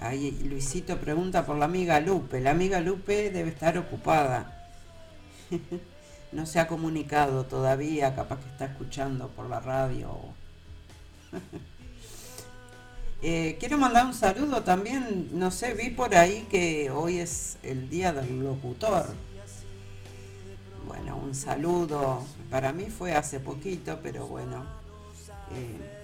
Ahí 0.00 0.32
Luisito 0.42 0.98
pregunta 0.98 1.46
por 1.46 1.56
la 1.56 1.66
amiga 1.66 2.00
Lupe. 2.00 2.40
La 2.40 2.50
amiga 2.50 2.80
Lupe 2.80 3.30
debe 3.30 3.50
estar 3.50 3.78
ocupada. 3.78 4.68
no 6.32 6.46
se 6.46 6.60
ha 6.60 6.66
comunicado 6.66 7.44
todavía, 7.46 8.14
capaz 8.14 8.40
que 8.40 8.48
está 8.48 8.66
escuchando 8.66 9.28
por 9.28 9.48
la 9.48 9.60
radio. 9.60 10.10
eh, 13.22 13.56
quiero 13.58 13.78
mandar 13.78 14.06
un 14.06 14.14
saludo 14.14 14.62
también, 14.62 15.30
no 15.32 15.50
sé, 15.50 15.74
vi 15.74 15.90
por 15.90 16.14
ahí 16.14 16.46
que 16.50 16.90
hoy 16.90 17.18
es 17.18 17.56
el 17.62 17.88
día 17.88 18.12
del 18.12 18.42
locutor. 18.42 19.06
Bueno, 20.86 21.16
un 21.16 21.34
saludo. 21.34 22.24
Para 22.50 22.72
mí 22.72 22.86
fue 22.86 23.14
hace 23.14 23.40
poquito, 23.40 24.00
pero 24.02 24.26
bueno. 24.26 24.64
Eh, 25.54 25.98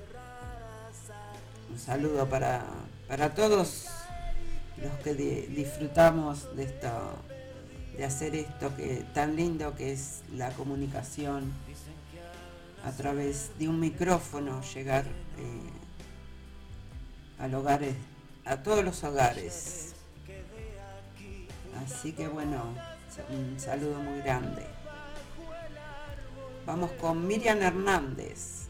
un 1.70 1.78
saludo 1.78 2.28
para, 2.28 2.64
para 3.08 3.34
todos 3.34 3.86
los 4.82 4.92
que 5.02 5.14
disfrutamos 5.14 6.54
de 6.54 6.64
esta 6.64 7.00
de 7.96 8.04
hacer 8.04 8.34
esto 8.34 8.74
que 8.76 9.04
tan 9.14 9.36
lindo 9.36 9.74
que 9.74 9.92
es 9.92 10.22
la 10.34 10.50
comunicación 10.50 11.52
a 12.84 12.92
través 12.92 13.50
de 13.58 13.68
un 13.68 13.80
micrófono 13.80 14.60
llegar 14.74 15.04
eh, 15.38 15.70
al 17.38 17.54
hogar, 17.54 17.82
eh, 17.82 17.94
a 18.44 18.62
todos 18.62 18.84
los 18.84 19.02
hogares. 19.04 19.94
Así 21.84 22.12
que 22.12 22.28
bueno, 22.28 22.62
un 23.30 23.58
saludo 23.58 23.98
muy 24.00 24.20
grande. 24.20 24.64
Vamos 26.66 26.92
con 26.92 27.26
Miriam 27.26 27.60
Hernández. 27.60 28.63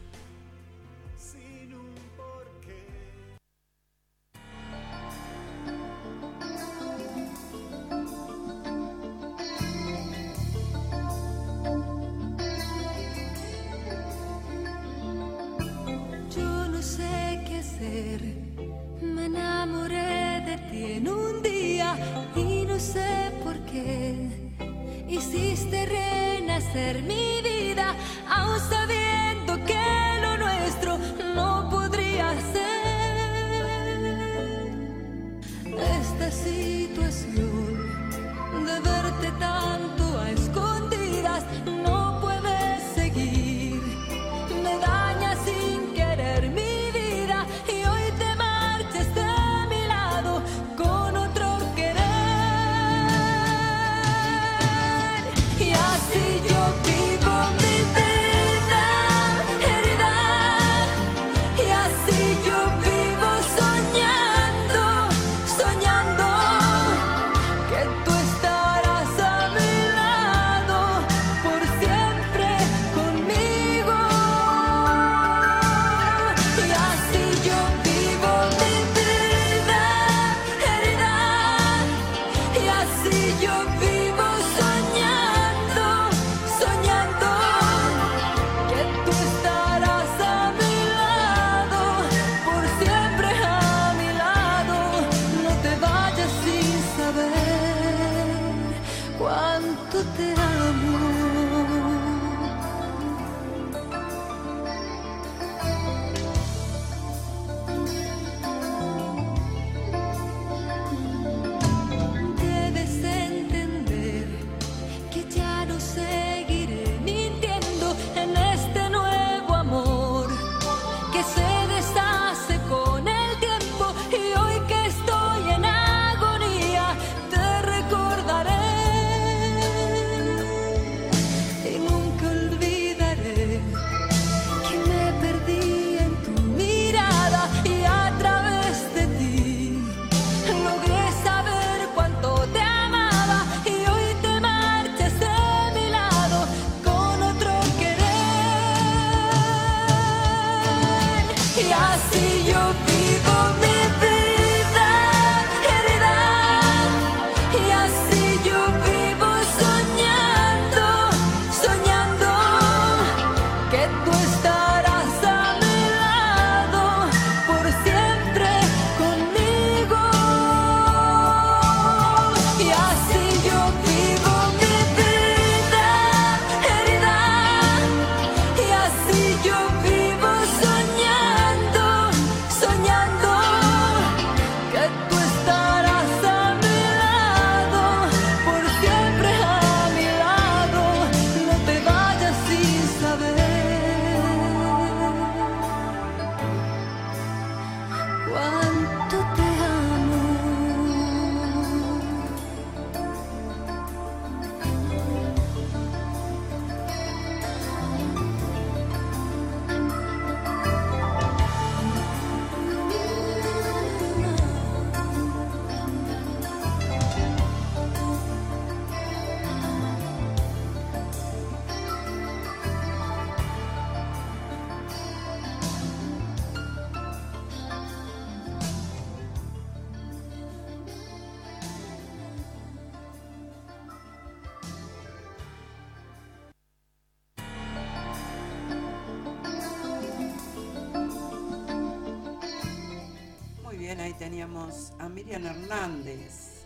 a 244.99 245.09
Miriam 245.09 245.43
Hernández 245.43 246.65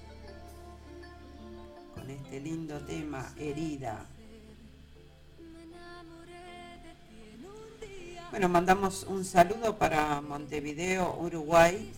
con 1.95 2.09
este 2.09 2.41
lindo 2.41 2.77
tema, 2.81 3.33
Herida. 3.37 4.05
Bueno, 8.31 8.49
mandamos 8.49 9.05
un 9.05 9.23
saludo 9.23 9.77
para 9.77 10.19
Montevideo, 10.19 11.19
Uruguay, 11.21 11.89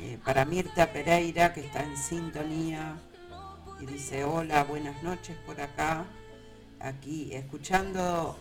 eh, 0.00 0.18
para 0.24 0.46
Mirta 0.46 0.90
Pereira 0.90 1.52
que 1.52 1.60
está 1.60 1.82
en 1.82 1.96
sintonía 1.98 2.96
y 3.78 3.84
dice 3.84 4.24
hola, 4.24 4.64
buenas 4.64 5.02
noches 5.02 5.36
por 5.44 5.60
acá, 5.60 6.06
aquí 6.80 7.34
escuchando 7.34 8.38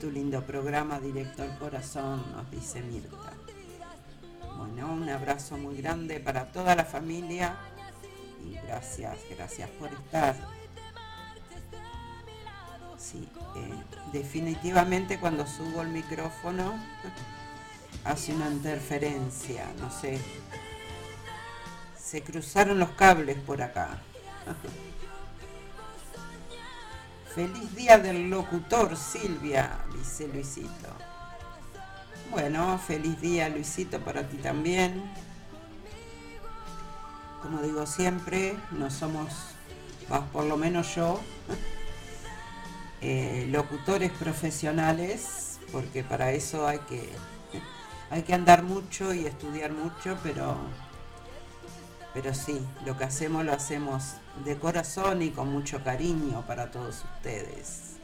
tu 0.00 0.08
lindo 0.08 0.40
programa, 0.42 1.00
director 1.00 1.48
corazón, 1.58 2.24
nos 2.30 2.48
dice 2.52 2.80
Mirta. 2.82 3.27
Bueno, 4.58 4.92
un 4.92 5.08
abrazo 5.08 5.56
muy 5.56 5.76
grande 5.76 6.18
para 6.18 6.50
toda 6.50 6.74
la 6.74 6.84
familia 6.84 7.56
y 8.44 8.54
gracias, 8.54 9.16
gracias 9.30 9.70
por 9.70 9.92
estar. 9.92 10.34
Sí, 12.98 13.28
eh, 13.54 13.72
definitivamente 14.12 15.20
cuando 15.20 15.46
subo 15.46 15.82
el 15.82 15.90
micrófono 15.90 16.74
hace 18.04 18.34
una 18.34 18.50
interferencia, 18.50 19.64
no 19.78 19.92
sé. 19.92 20.18
Se 21.96 22.22
cruzaron 22.22 22.80
los 22.80 22.90
cables 22.90 23.38
por 23.38 23.62
acá. 23.62 24.00
Feliz 27.32 27.76
día 27.76 27.96
del 27.96 28.28
locutor, 28.28 28.96
Silvia, 28.96 29.78
dice 29.96 30.26
Luisito. 30.26 31.07
Bueno, 32.30 32.78
feliz 32.78 33.18
día, 33.22 33.48
Luisito, 33.48 34.00
para 34.00 34.28
ti 34.28 34.36
también. 34.36 35.02
Como 37.42 37.62
digo 37.62 37.86
siempre, 37.86 38.54
no 38.72 38.90
somos, 38.90 39.32
por 40.30 40.44
lo 40.44 40.58
menos 40.58 40.94
yo, 40.94 41.20
eh, 43.00 43.48
locutores 43.50 44.12
profesionales, 44.12 45.58
porque 45.72 46.04
para 46.04 46.32
eso 46.32 46.68
hay 46.68 46.80
que, 46.80 47.08
hay 48.10 48.22
que 48.22 48.34
andar 48.34 48.62
mucho 48.62 49.14
y 49.14 49.24
estudiar 49.24 49.72
mucho, 49.72 50.18
pero, 50.22 50.58
pero 52.12 52.34
sí, 52.34 52.60
lo 52.84 52.98
que 52.98 53.04
hacemos 53.04 53.42
lo 53.46 53.54
hacemos 53.54 54.16
de 54.44 54.58
corazón 54.58 55.22
y 55.22 55.30
con 55.30 55.50
mucho 55.50 55.82
cariño 55.82 56.44
para 56.46 56.70
todos 56.70 57.04
ustedes. 57.16 57.96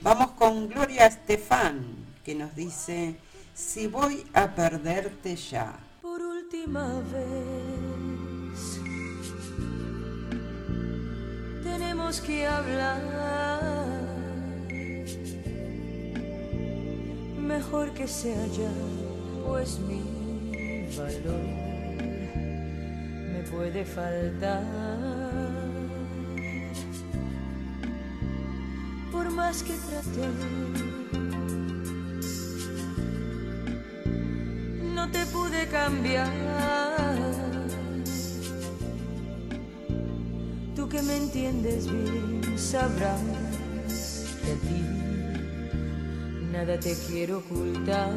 Vamos 0.00 0.30
con 0.32 0.68
Gloria 0.70 1.06
Estefan, 1.06 2.11
que 2.24 2.34
nos 2.34 2.54
dice, 2.54 3.16
si 3.54 3.86
voy 3.86 4.24
a 4.32 4.54
perderte 4.54 5.36
ya. 5.36 5.78
Por 6.00 6.20
última 6.20 7.00
vez, 7.12 8.80
tenemos 11.62 12.20
que 12.20 12.46
hablar. 12.46 14.00
Mejor 17.38 17.92
que 17.92 18.06
sea 18.06 18.46
ya, 18.46 18.72
pues 19.46 19.78
mi 19.80 20.00
valor 20.96 21.72
me 23.32 23.42
puede 23.50 23.84
faltar. 23.84 24.62
Por 29.10 29.30
más 29.30 29.62
que 29.62 29.74
traté, 29.74 31.01
no 35.02 35.10
te 35.10 35.26
pude 35.26 35.66
cambiar. 35.66 36.30
Tú 40.76 40.88
que 40.88 41.02
me 41.02 41.16
entiendes 41.16 41.90
bien, 41.90 42.40
sabrás 42.56 43.20
que 44.42 44.52
a 44.52 44.58
ti 44.66 44.82
nada 46.52 46.78
te 46.78 46.94
quiero 47.06 47.38
ocultar. 47.38 48.12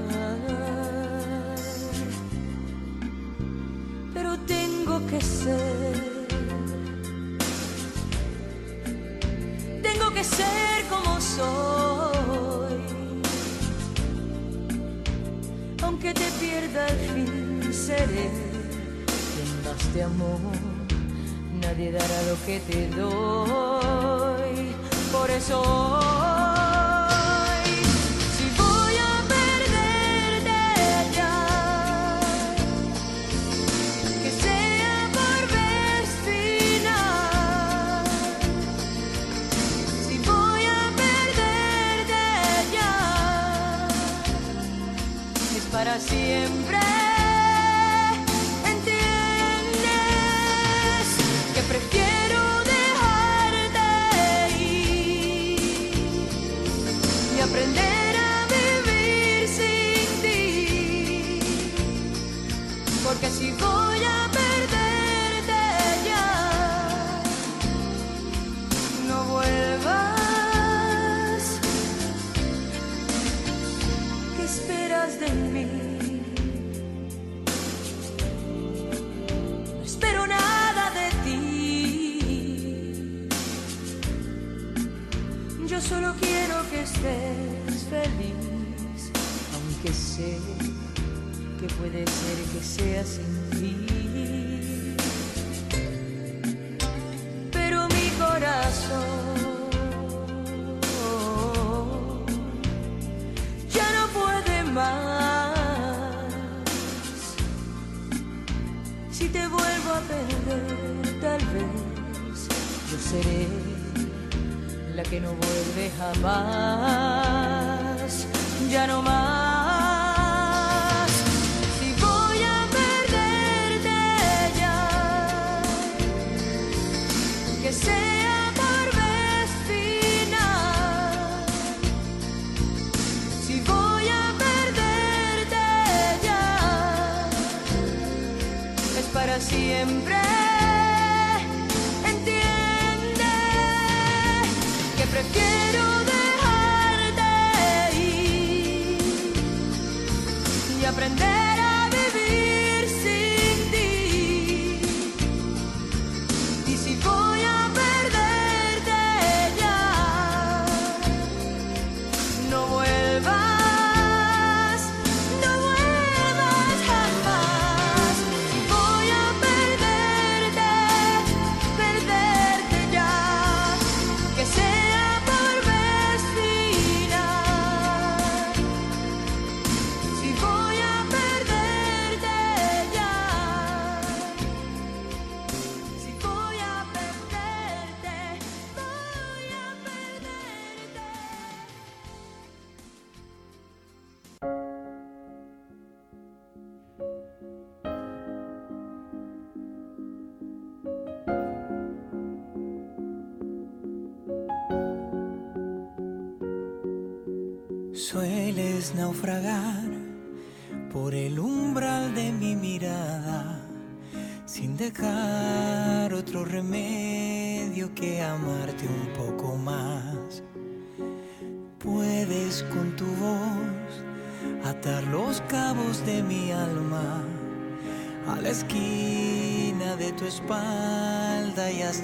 Pero 4.13 4.37
tengo 4.55 4.95
que 5.07 5.21
ser, 5.21 6.27
tengo 9.81 10.13
que 10.13 10.23
ser 10.23 10.77
como 10.89 11.19
soy. 11.19 11.64
Al 16.77 16.97
fin, 17.13 17.73
seré 17.73 18.29
quien 19.33 19.63
más 19.63 19.93
te 19.93 20.03
amó. 20.03 20.39
Nadie 21.61 21.91
dará 21.91 22.21
lo 22.23 22.35
que 22.45 22.59
te 22.59 22.87
doy. 22.89 24.75
Por 25.11 25.29
eso 25.29 26.44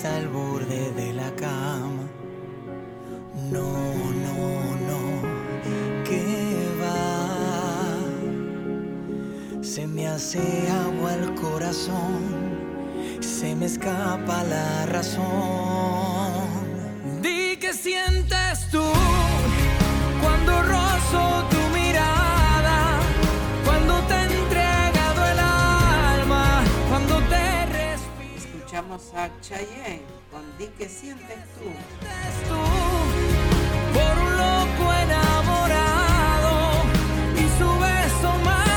hasta 0.04 0.18
el 0.18 0.30
borde 0.30 0.92
de 0.94 1.14
la 1.14 1.30
cama. 1.36 2.10
No, 3.52 3.72
no, 4.26 4.40
no, 4.90 5.02
que 6.04 6.66
va. 6.82 8.00
Se 9.62 9.86
me 9.86 10.08
hace 10.08 10.42
agua 10.72 11.14
el 11.14 11.36
corazón, 11.36 12.18
se 13.20 13.56
me 13.56 13.68
escapa 13.68 14.44
la 14.44 14.88
razón. 14.88 16.11
Escuchamos 28.92 29.14
a 29.16 29.42
Chayanne 29.42 30.02
con 30.30 30.58
Di 30.58 30.68
que 30.78 30.90
sientes 30.90 31.38
tú. 31.58 31.72
por 33.94 34.18
un 34.20 34.38
loco 34.38 34.94
enamorado 34.94 36.84
y 37.36 37.58
su 37.58 37.70
beso 37.80 38.38
madrugado. 38.44 38.71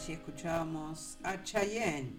Bien, 0.00 0.12
allí 0.12 0.12
escuchábamos 0.12 1.18
a 1.22 1.42
Chayanne 1.42 2.12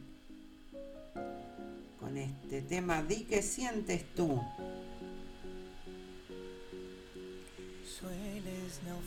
con 1.99 2.17
este 2.17 2.61
tema 2.61 3.01
Di 3.01 3.23
que 3.23 3.41
sientes 3.41 4.03
tú. 4.13 4.41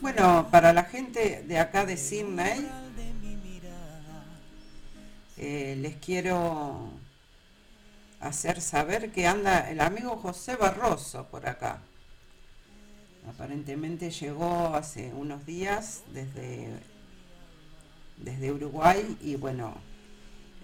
Bueno, 0.00 0.48
para 0.50 0.72
la 0.72 0.84
gente 0.84 1.44
de 1.46 1.58
acá 1.58 1.84
de 1.84 1.96
Sydney, 1.96 2.68
eh, 5.36 5.76
les 5.80 5.96
quiero 5.96 6.90
hacer 8.20 8.60
saber 8.60 9.12
que 9.12 9.26
anda 9.26 9.70
el 9.70 9.80
amigo 9.80 10.16
José 10.16 10.56
Barroso 10.56 11.26
por 11.26 11.48
acá. 11.48 11.80
Aparentemente 13.28 14.10
llegó 14.10 14.74
hace 14.74 15.12
unos 15.12 15.44
días 15.46 16.02
desde, 16.12 16.70
desde 18.16 18.52
Uruguay 18.52 19.16
y 19.20 19.36
bueno, 19.36 19.74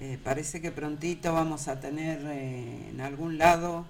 eh, 0.00 0.18
parece 0.22 0.60
que 0.60 0.70
prontito 0.70 1.32
vamos 1.32 1.68
a 1.68 1.80
tener 1.80 2.20
eh, 2.26 2.88
en 2.90 3.00
algún 3.00 3.38
lado, 3.38 3.84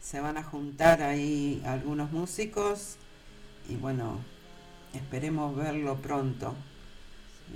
se 0.00 0.20
van 0.20 0.36
a 0.36 0.42
juntar 0.42 1.02
ahí 1.02 1.62
algunos 1.66 2.12
músicos 2.12 2.96
y 3.68 3.76
bueno, 3.76 4.20
esperemos 4.94 5.56
verlo 5.56 6.00
pronto 6.00 6.54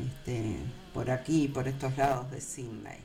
este, 0.05 0.57
por 0.93 1.11
aquí, 1.11 1.49
por 1.49 1.69
estos 1.69 1.97
lados 1.97 2.31
de 2.31 2.41
Sydney. 2.41 2.99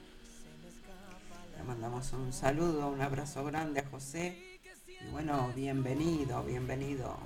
Le 1.57 1.63
mandamos 1.63 2.11
un 2.13 2.33
saludo, 2.33 2.89
un 2.89 3.01
abrazo 3.01 3.43
grande 3.45 3.81
a 3.81 3.89
José 3.89 4.59
y 4.87 5.11
bueno, 5.11 5.51
bienvenido, 5.55 6.43
bienvenido 6.43 7.17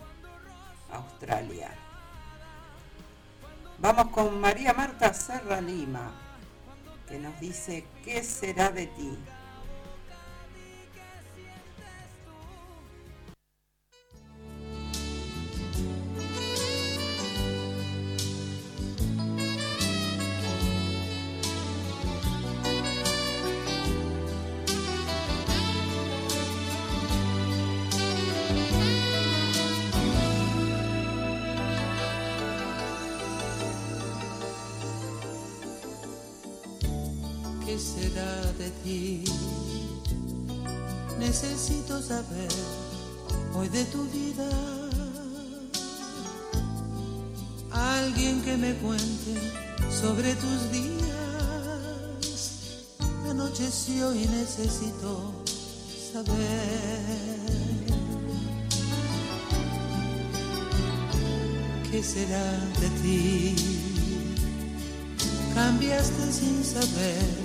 a 0.92 0.98
Australia. 0.98 1.72
Vamos 3.80 4.08
con 4.12 4.40
María 4.40 4.74
Marta 4.74 5.14
Serra 5.14 5.60
Lima, 5.60 6.14
que 7.10 7.20
nos 7.20 7.38
dice, 7.42 7.86
¿qué 8.04 8.24
será 8.24 8.72
de 8.72 8.88
ti? 8.88 9.18
¿Qué 37.76 37.82
será 37.82 38.54
de 38.54 38.70
ti? 38.86 39.26
Necesito 41.20 42.02
saber 42.02 42.48
hoy 43.54 43.68
de 43.68 43.84
tu 43.84 44.06
vida. 44.06 44.50
Alguien 47.72 48.42
que 48.44 48.56
me 48.56 48.76
cuente 48.76 49.34
sobre 49.92 50.36
tus 50.36 50.72
días. 50.72 50.94
Anocheció 53.30 54.16
y 54.16 54.26
necesito 54.26 55.34
saber. 56.14 57.26
¿Qué 61.92 62.02
será 62.02 62.52
de 62.80 62.90
ti? 63.02 63.56
Cambiaste 65.54 66.32
sin 66.32 66.64
saber 66.64 67.45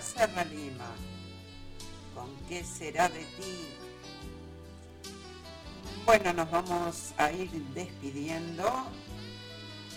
Marta 0.00 0.18
Serra 0.18 0.44
Lima. 0.44 0.86
¿Con 2.14 2.34
qué 2.48 2.64
será 2.64 3.08
de 3.08 3.20
ti? 3.20 3.68
Bueno, 6.06 6.32
nos 6.32 6.50
vamos 6.50 7.12
a 7.18 7.30
ir 7.30 7.50
despidiendo. 7.74 8.64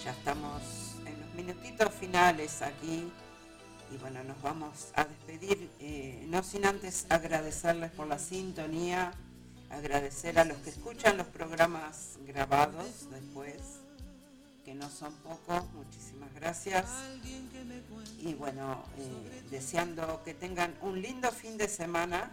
Ya 0.04 0.12
estamos 0.12 0.62
en 1.06 1.22
los 1.22 1.34
minutitos 1.34 1.94
finales 1.94 2.62
aquí. 2.62 3.10
Y 3.92 3.98
bueno, 3.98 4.24
nos 4.24 4.42
vamos 4.42 4.90
a 4.96 5.06
despedir, 5.06 5.70
eh, 5.80 6.26
no 6.28 6.42
sin 6.44 6.66
antes 6.66 7.06
agradecerles 7.10 7.92
por 7.92 8.08
la 8.08 8.18
sintonía, 8.18 9.14
agradecer 9.70 10.40
a 10.40 10.46
los 10.46 10.58
que 10.58 10.72
escuchan 10.72 11.16
los 11.18 11.28
programas 11.28 12.18
grabados 12.26 13.08
después, 13.12 13.83
que 14.74 14.80
no 14.80 14.90
son 14.90 15.14
pocos, 15.18 15.64
muchísimas 15.74 16.34
gracias. 16.34 16.86
Y 18.20 18.34
bueno, 18.34 18.84
eh, 18.98 19.44
deseando 19.52 20.24
que 20.24 20.34
tengan 20.34 20.74
un 20.82 21.00
lindo 21.00 21.32
fin 21.32 21.58
de 21.58 21.68
semana. 21.68 22.32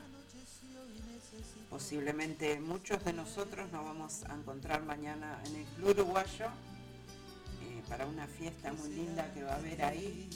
Posiblemente 1.69 2.59
muchos 2.59 3.05
de 3.05 3.13
nosotros 3.13 3.71
nos 3.71 3.85
vamos 3.85 4.25
a 4.25 4.35
encontrar 4.35 4.83
mañana 4.83 5.39
en 5.47 5.57
el 5.57 5.65
Club 5.77 5.91
Uruguayo. 5.91 6.47
Eh, 7.63 7.83
para 7.89 8.07
una 8.07 8.27
fiesta 8.27 8.73
muy 8.73 8.89
linda 8.89 9.31
que 9.35 9.43
va 9.43 9.53
a 9.53 9.57
haber 9.57 9.85
ahí, 9.85 10.31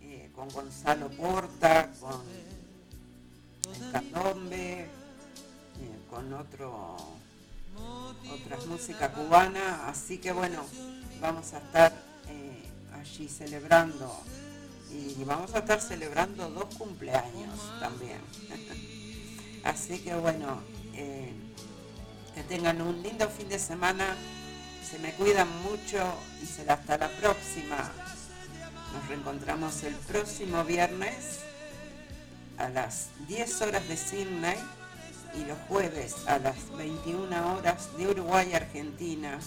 eh, 0.00 0.30
con 0.34 0.48
Gonzalo 0.48 1.10
Porta, 1.10 1.92
con 2.00 2.22
el 3.74 3.92
candombe, 3.92 4.88
con 6.08 6.32
otro 6.32 7.15
otras 8.32 8.66
músicas 8.66 9.10
cubanas, 9.10 9.80
así 9.86 10.18
que 10.18 10.32
bueno, 10.32 10.64
vamos 11.20 11.52
a 11.52 11.58
estar 11.58 11.92
eh, 12.28 12.62
allí 12.94 13.28
celebrando 13.28 14.22
y 14.90 15.24
vamos 15.24 15.54
a 15.54 15.58
estar 15.58 15.80
celebrando 15.80 16.48
dos 16.50 16.74
cumpleaños 16.76 17.58
también. 17.80 18.20
así 19.64 19.98
que 19.98 20.14
bueno, 20.14 20.62
eh, 20.94 21.32
que 22.34 22.42
tengan 22.42 22.80
un 22.82 23.02
lindo 23.02 23.28
fin 23.28 23.48
de 23.48 23.58
semana, 23.58 24.16
se 24.88 24.98
me 24.98 25.12
cuidan 25.12 25.48
mucho 25.62 25.98
y 26.42 26.46
será 26.46 26.74
hasta 26.74 26.98
la 26.98 27.08
próxima. 27.08 27.90
Nos 28.92 29.08
reencontramos 29.08 29.82
el 29.82 29.94
próximo 29.94 30.64
viernes 30.64 31.40
a 32.58 32.68
las 32.68 33.08
10 33.26 33.62
horas 33.62 33.88
de 33.88 33.96
Sydney 33.96 34.56
y 35.34 35.44
los 35.44 35.58
jueves 35.68 36.14
a 36.26 36.38
las 36.38 36.56
21 36.76 37.56
horas 37.56 37.88
de 37.96 38.08
Uruguay, 38.08 38.52
Argentina, 38.54 39.38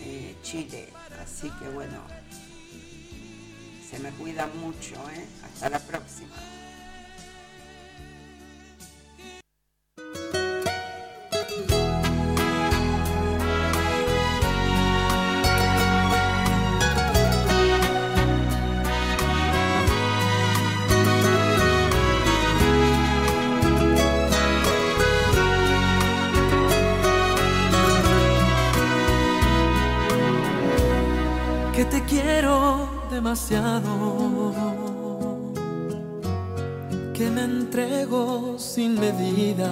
eh, 0.00 0.36
Chile. 0.42 0.88
Así 1.22 1.50
que 1.58 1.68
bueno, 1.68 2.02
se 3.90 3.98
me 3.98 4.10
cuida 4.10 4.46
mucho. 4.46 4.94
¿eh? 5.10 5.26
Hasta 5.44 5.70
la 5.70 5.78
próxima. 5.78 6.34
Sin 38.74 38.98
medida, 38.98 39.70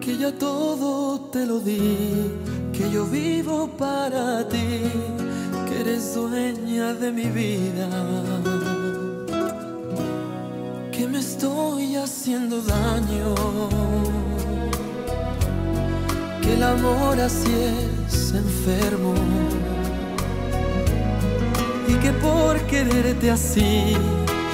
que 0.00 0.16
ya 0.16 0.32
todo 0.32 1.20
te 1.30 1.44
lo 1.44 1.58
di, 1.60 2.32
que 2.72 2.90
yo 2.90 3.04
vivo 3.04 3.68
para 3.76 4.48
ti, 4.48 4.90
que 5.66 5.80
eres 5.82 6.14
dueña 6.14 6.94
de 6.94 7.12
mi 7.12 7.26
vida, 7.26 7.90
que 10.92 11.06
me 11.06 11.18
estoy 11.18 11.96
haciendo 11.96 12.62
daño 12.62 13.34
que 16.40 16.54
el 16.54 16.62
amor 16.62 17.20
así 17.20 17.52
es 18.06 18.32
enfermo 18.32 19.12
y 21.86 21.92
que 22.02 22.12
por 22.12 22.56
quererte 22.62 23.30
así 23.30 23.94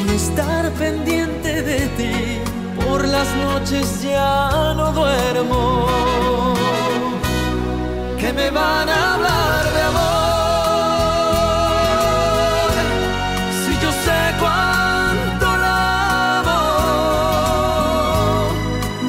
y 0.00 0.08
estar 0.14 0.70
pendiente 0.72 1.62
de 1.62 1.80
ti. 1.98 2.40
Por 2.84 3.06
las 3.06 3.28
noches 3.36 4.02
ya 4.02 4.74
no 4.76 4.92
duermo. 4.92 5.86
Que 8.18 8.32
me 8.32 8.50
van 8.50 8.88
a 8.88 9.14
hablar 9.14 9.64
de 9.74 9.82
amor. 9.92 10.04
Si 13.60 13.72
yo 13.82 13.90
sé 14.06 14.20
cuánto 14.42 15.46
la 15.64 16.40
amo. 16.40 16.62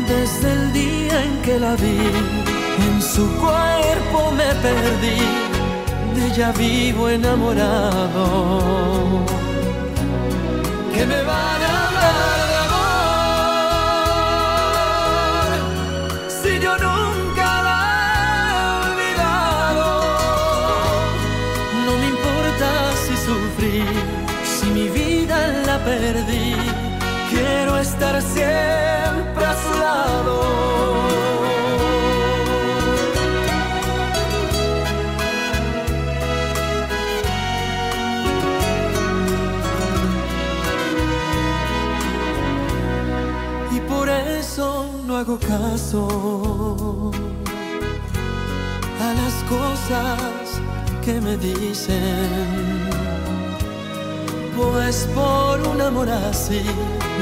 Desde 0.08 0.48
el 0.52 0.74
día 0.74 1.24
en 1.24 1.42
que 1.42 1.60
la 1.60 1.76
vi 1.76 2.00
en 2.88 3.02
su 3.02 3.26
cuerpo 3.38 4.32
me 4.32 4.54
perdí, 4.66 5.22
de 6.16 6.28
ella 6.28 6.52
vivo 6.52 7.10
enamorado. 7.10 8.26
Me 11.08 11.22
van 11.22 11.62
a 11.62 11.88
hablar 11.88 12.40
de 12.52 12.56
amor 12.66 14.10
si 16.28 16.52
yo 16.60 16.74
nunca 16.88 17.48
la 17.68 17.80
he 18.48 18.60
olvidado. 18.90 19.88
No 21.86 21.94
me 22.02 22.08
importa 22.16 22.70
si 23.04 23.14
sufrí, 23.28 23.78
si 24.44 24.66
mi 24.72 24.88
vida 24.90 25.38
la 25.68 25.78
perdí. 25.84 26.56
Quiero 27.30 27.72
estar 27.78 28.16
siempre 28.22 28.85
a 49.00 49.14
las 49.14 49.34
cosas 49.48 50.62
que 51.04 51.22
me 51.22 51.38
dicen. 51.38 52.90
Pues 54.58 55.08
por 55.14 55.62
un 55.68 55.82
amor 55.82 56.10
así, 56.10 56.64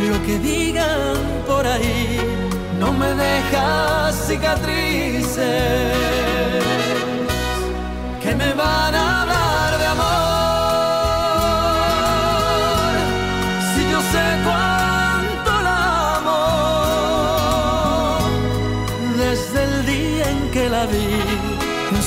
lo 0.09 0.25
que 0.25 0.39
digan 0.39 1.17
por 1.47 1.65
ahí 1.65 2.19
no 2.79 2.93
me 2.93 3.13
deja 3.13 4.11
cicatrices 4.11 5.37
que 8.21 8.35
me 8.35 8.53
van 8.53 8.95
a 8.95 9.21
hablar 9.21 9.79
de 9.79 9.85
amor. 9.85 10.32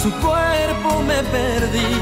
Su 0.07 0.13
cuerpo 0.25 1.03
me 1.03 1.21
perdí, 1.37 1.93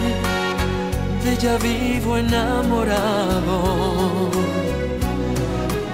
de 1.23 1.29
ella 1.33 1.57
vivo 1.57 2.19
enamorado. 2.19 3.59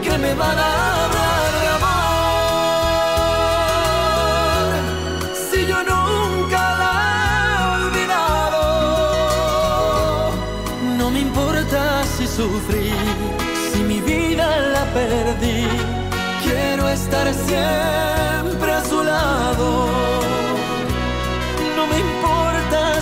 Que 0.02 0.18
me 0.18 0.34
van 0.34 0.58
a 0.58 1.04
hablar 1.04 1.50
de 1.62 1.68
amor, 1.78 2.70
si 5.50 5.58
yo 5.70 5.78
nunca 5.92 6.60
la 6.82 6.92
he 7.04 7.56
olvidado. 7.78 8.62
No 10.98 11.06
me 11.10 11.20
importa 11.20 11.80
si 12.16 12.26
sufrí, 12.26 12.92
si 13.70 13.80
mi 13.90 14.00
vida 14.00 14.46
la 14.74 14.84
perdí. 14.98 15.60
Quiero 16.42 16.88
estar 16.88 17.26
siempre 17.34 18.72
a 18.72 18.82
su 18.84 18.98
lado. 19.04 20.39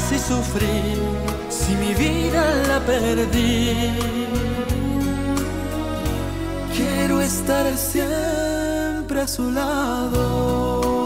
Si 0.09 0.19
sufrí, 0.19 0.95
si 1.51 1.75
mi 1.75 1.93
vida 1.93 2.43
la 2.67 2.81
perdí. 2.81 3.77
Quiero 6.75 7.21
estar 7.21 7.77
siempre 7.77 9.21
a 9.21 9.29
su 9.29 9.51
lado. 9.51 10.98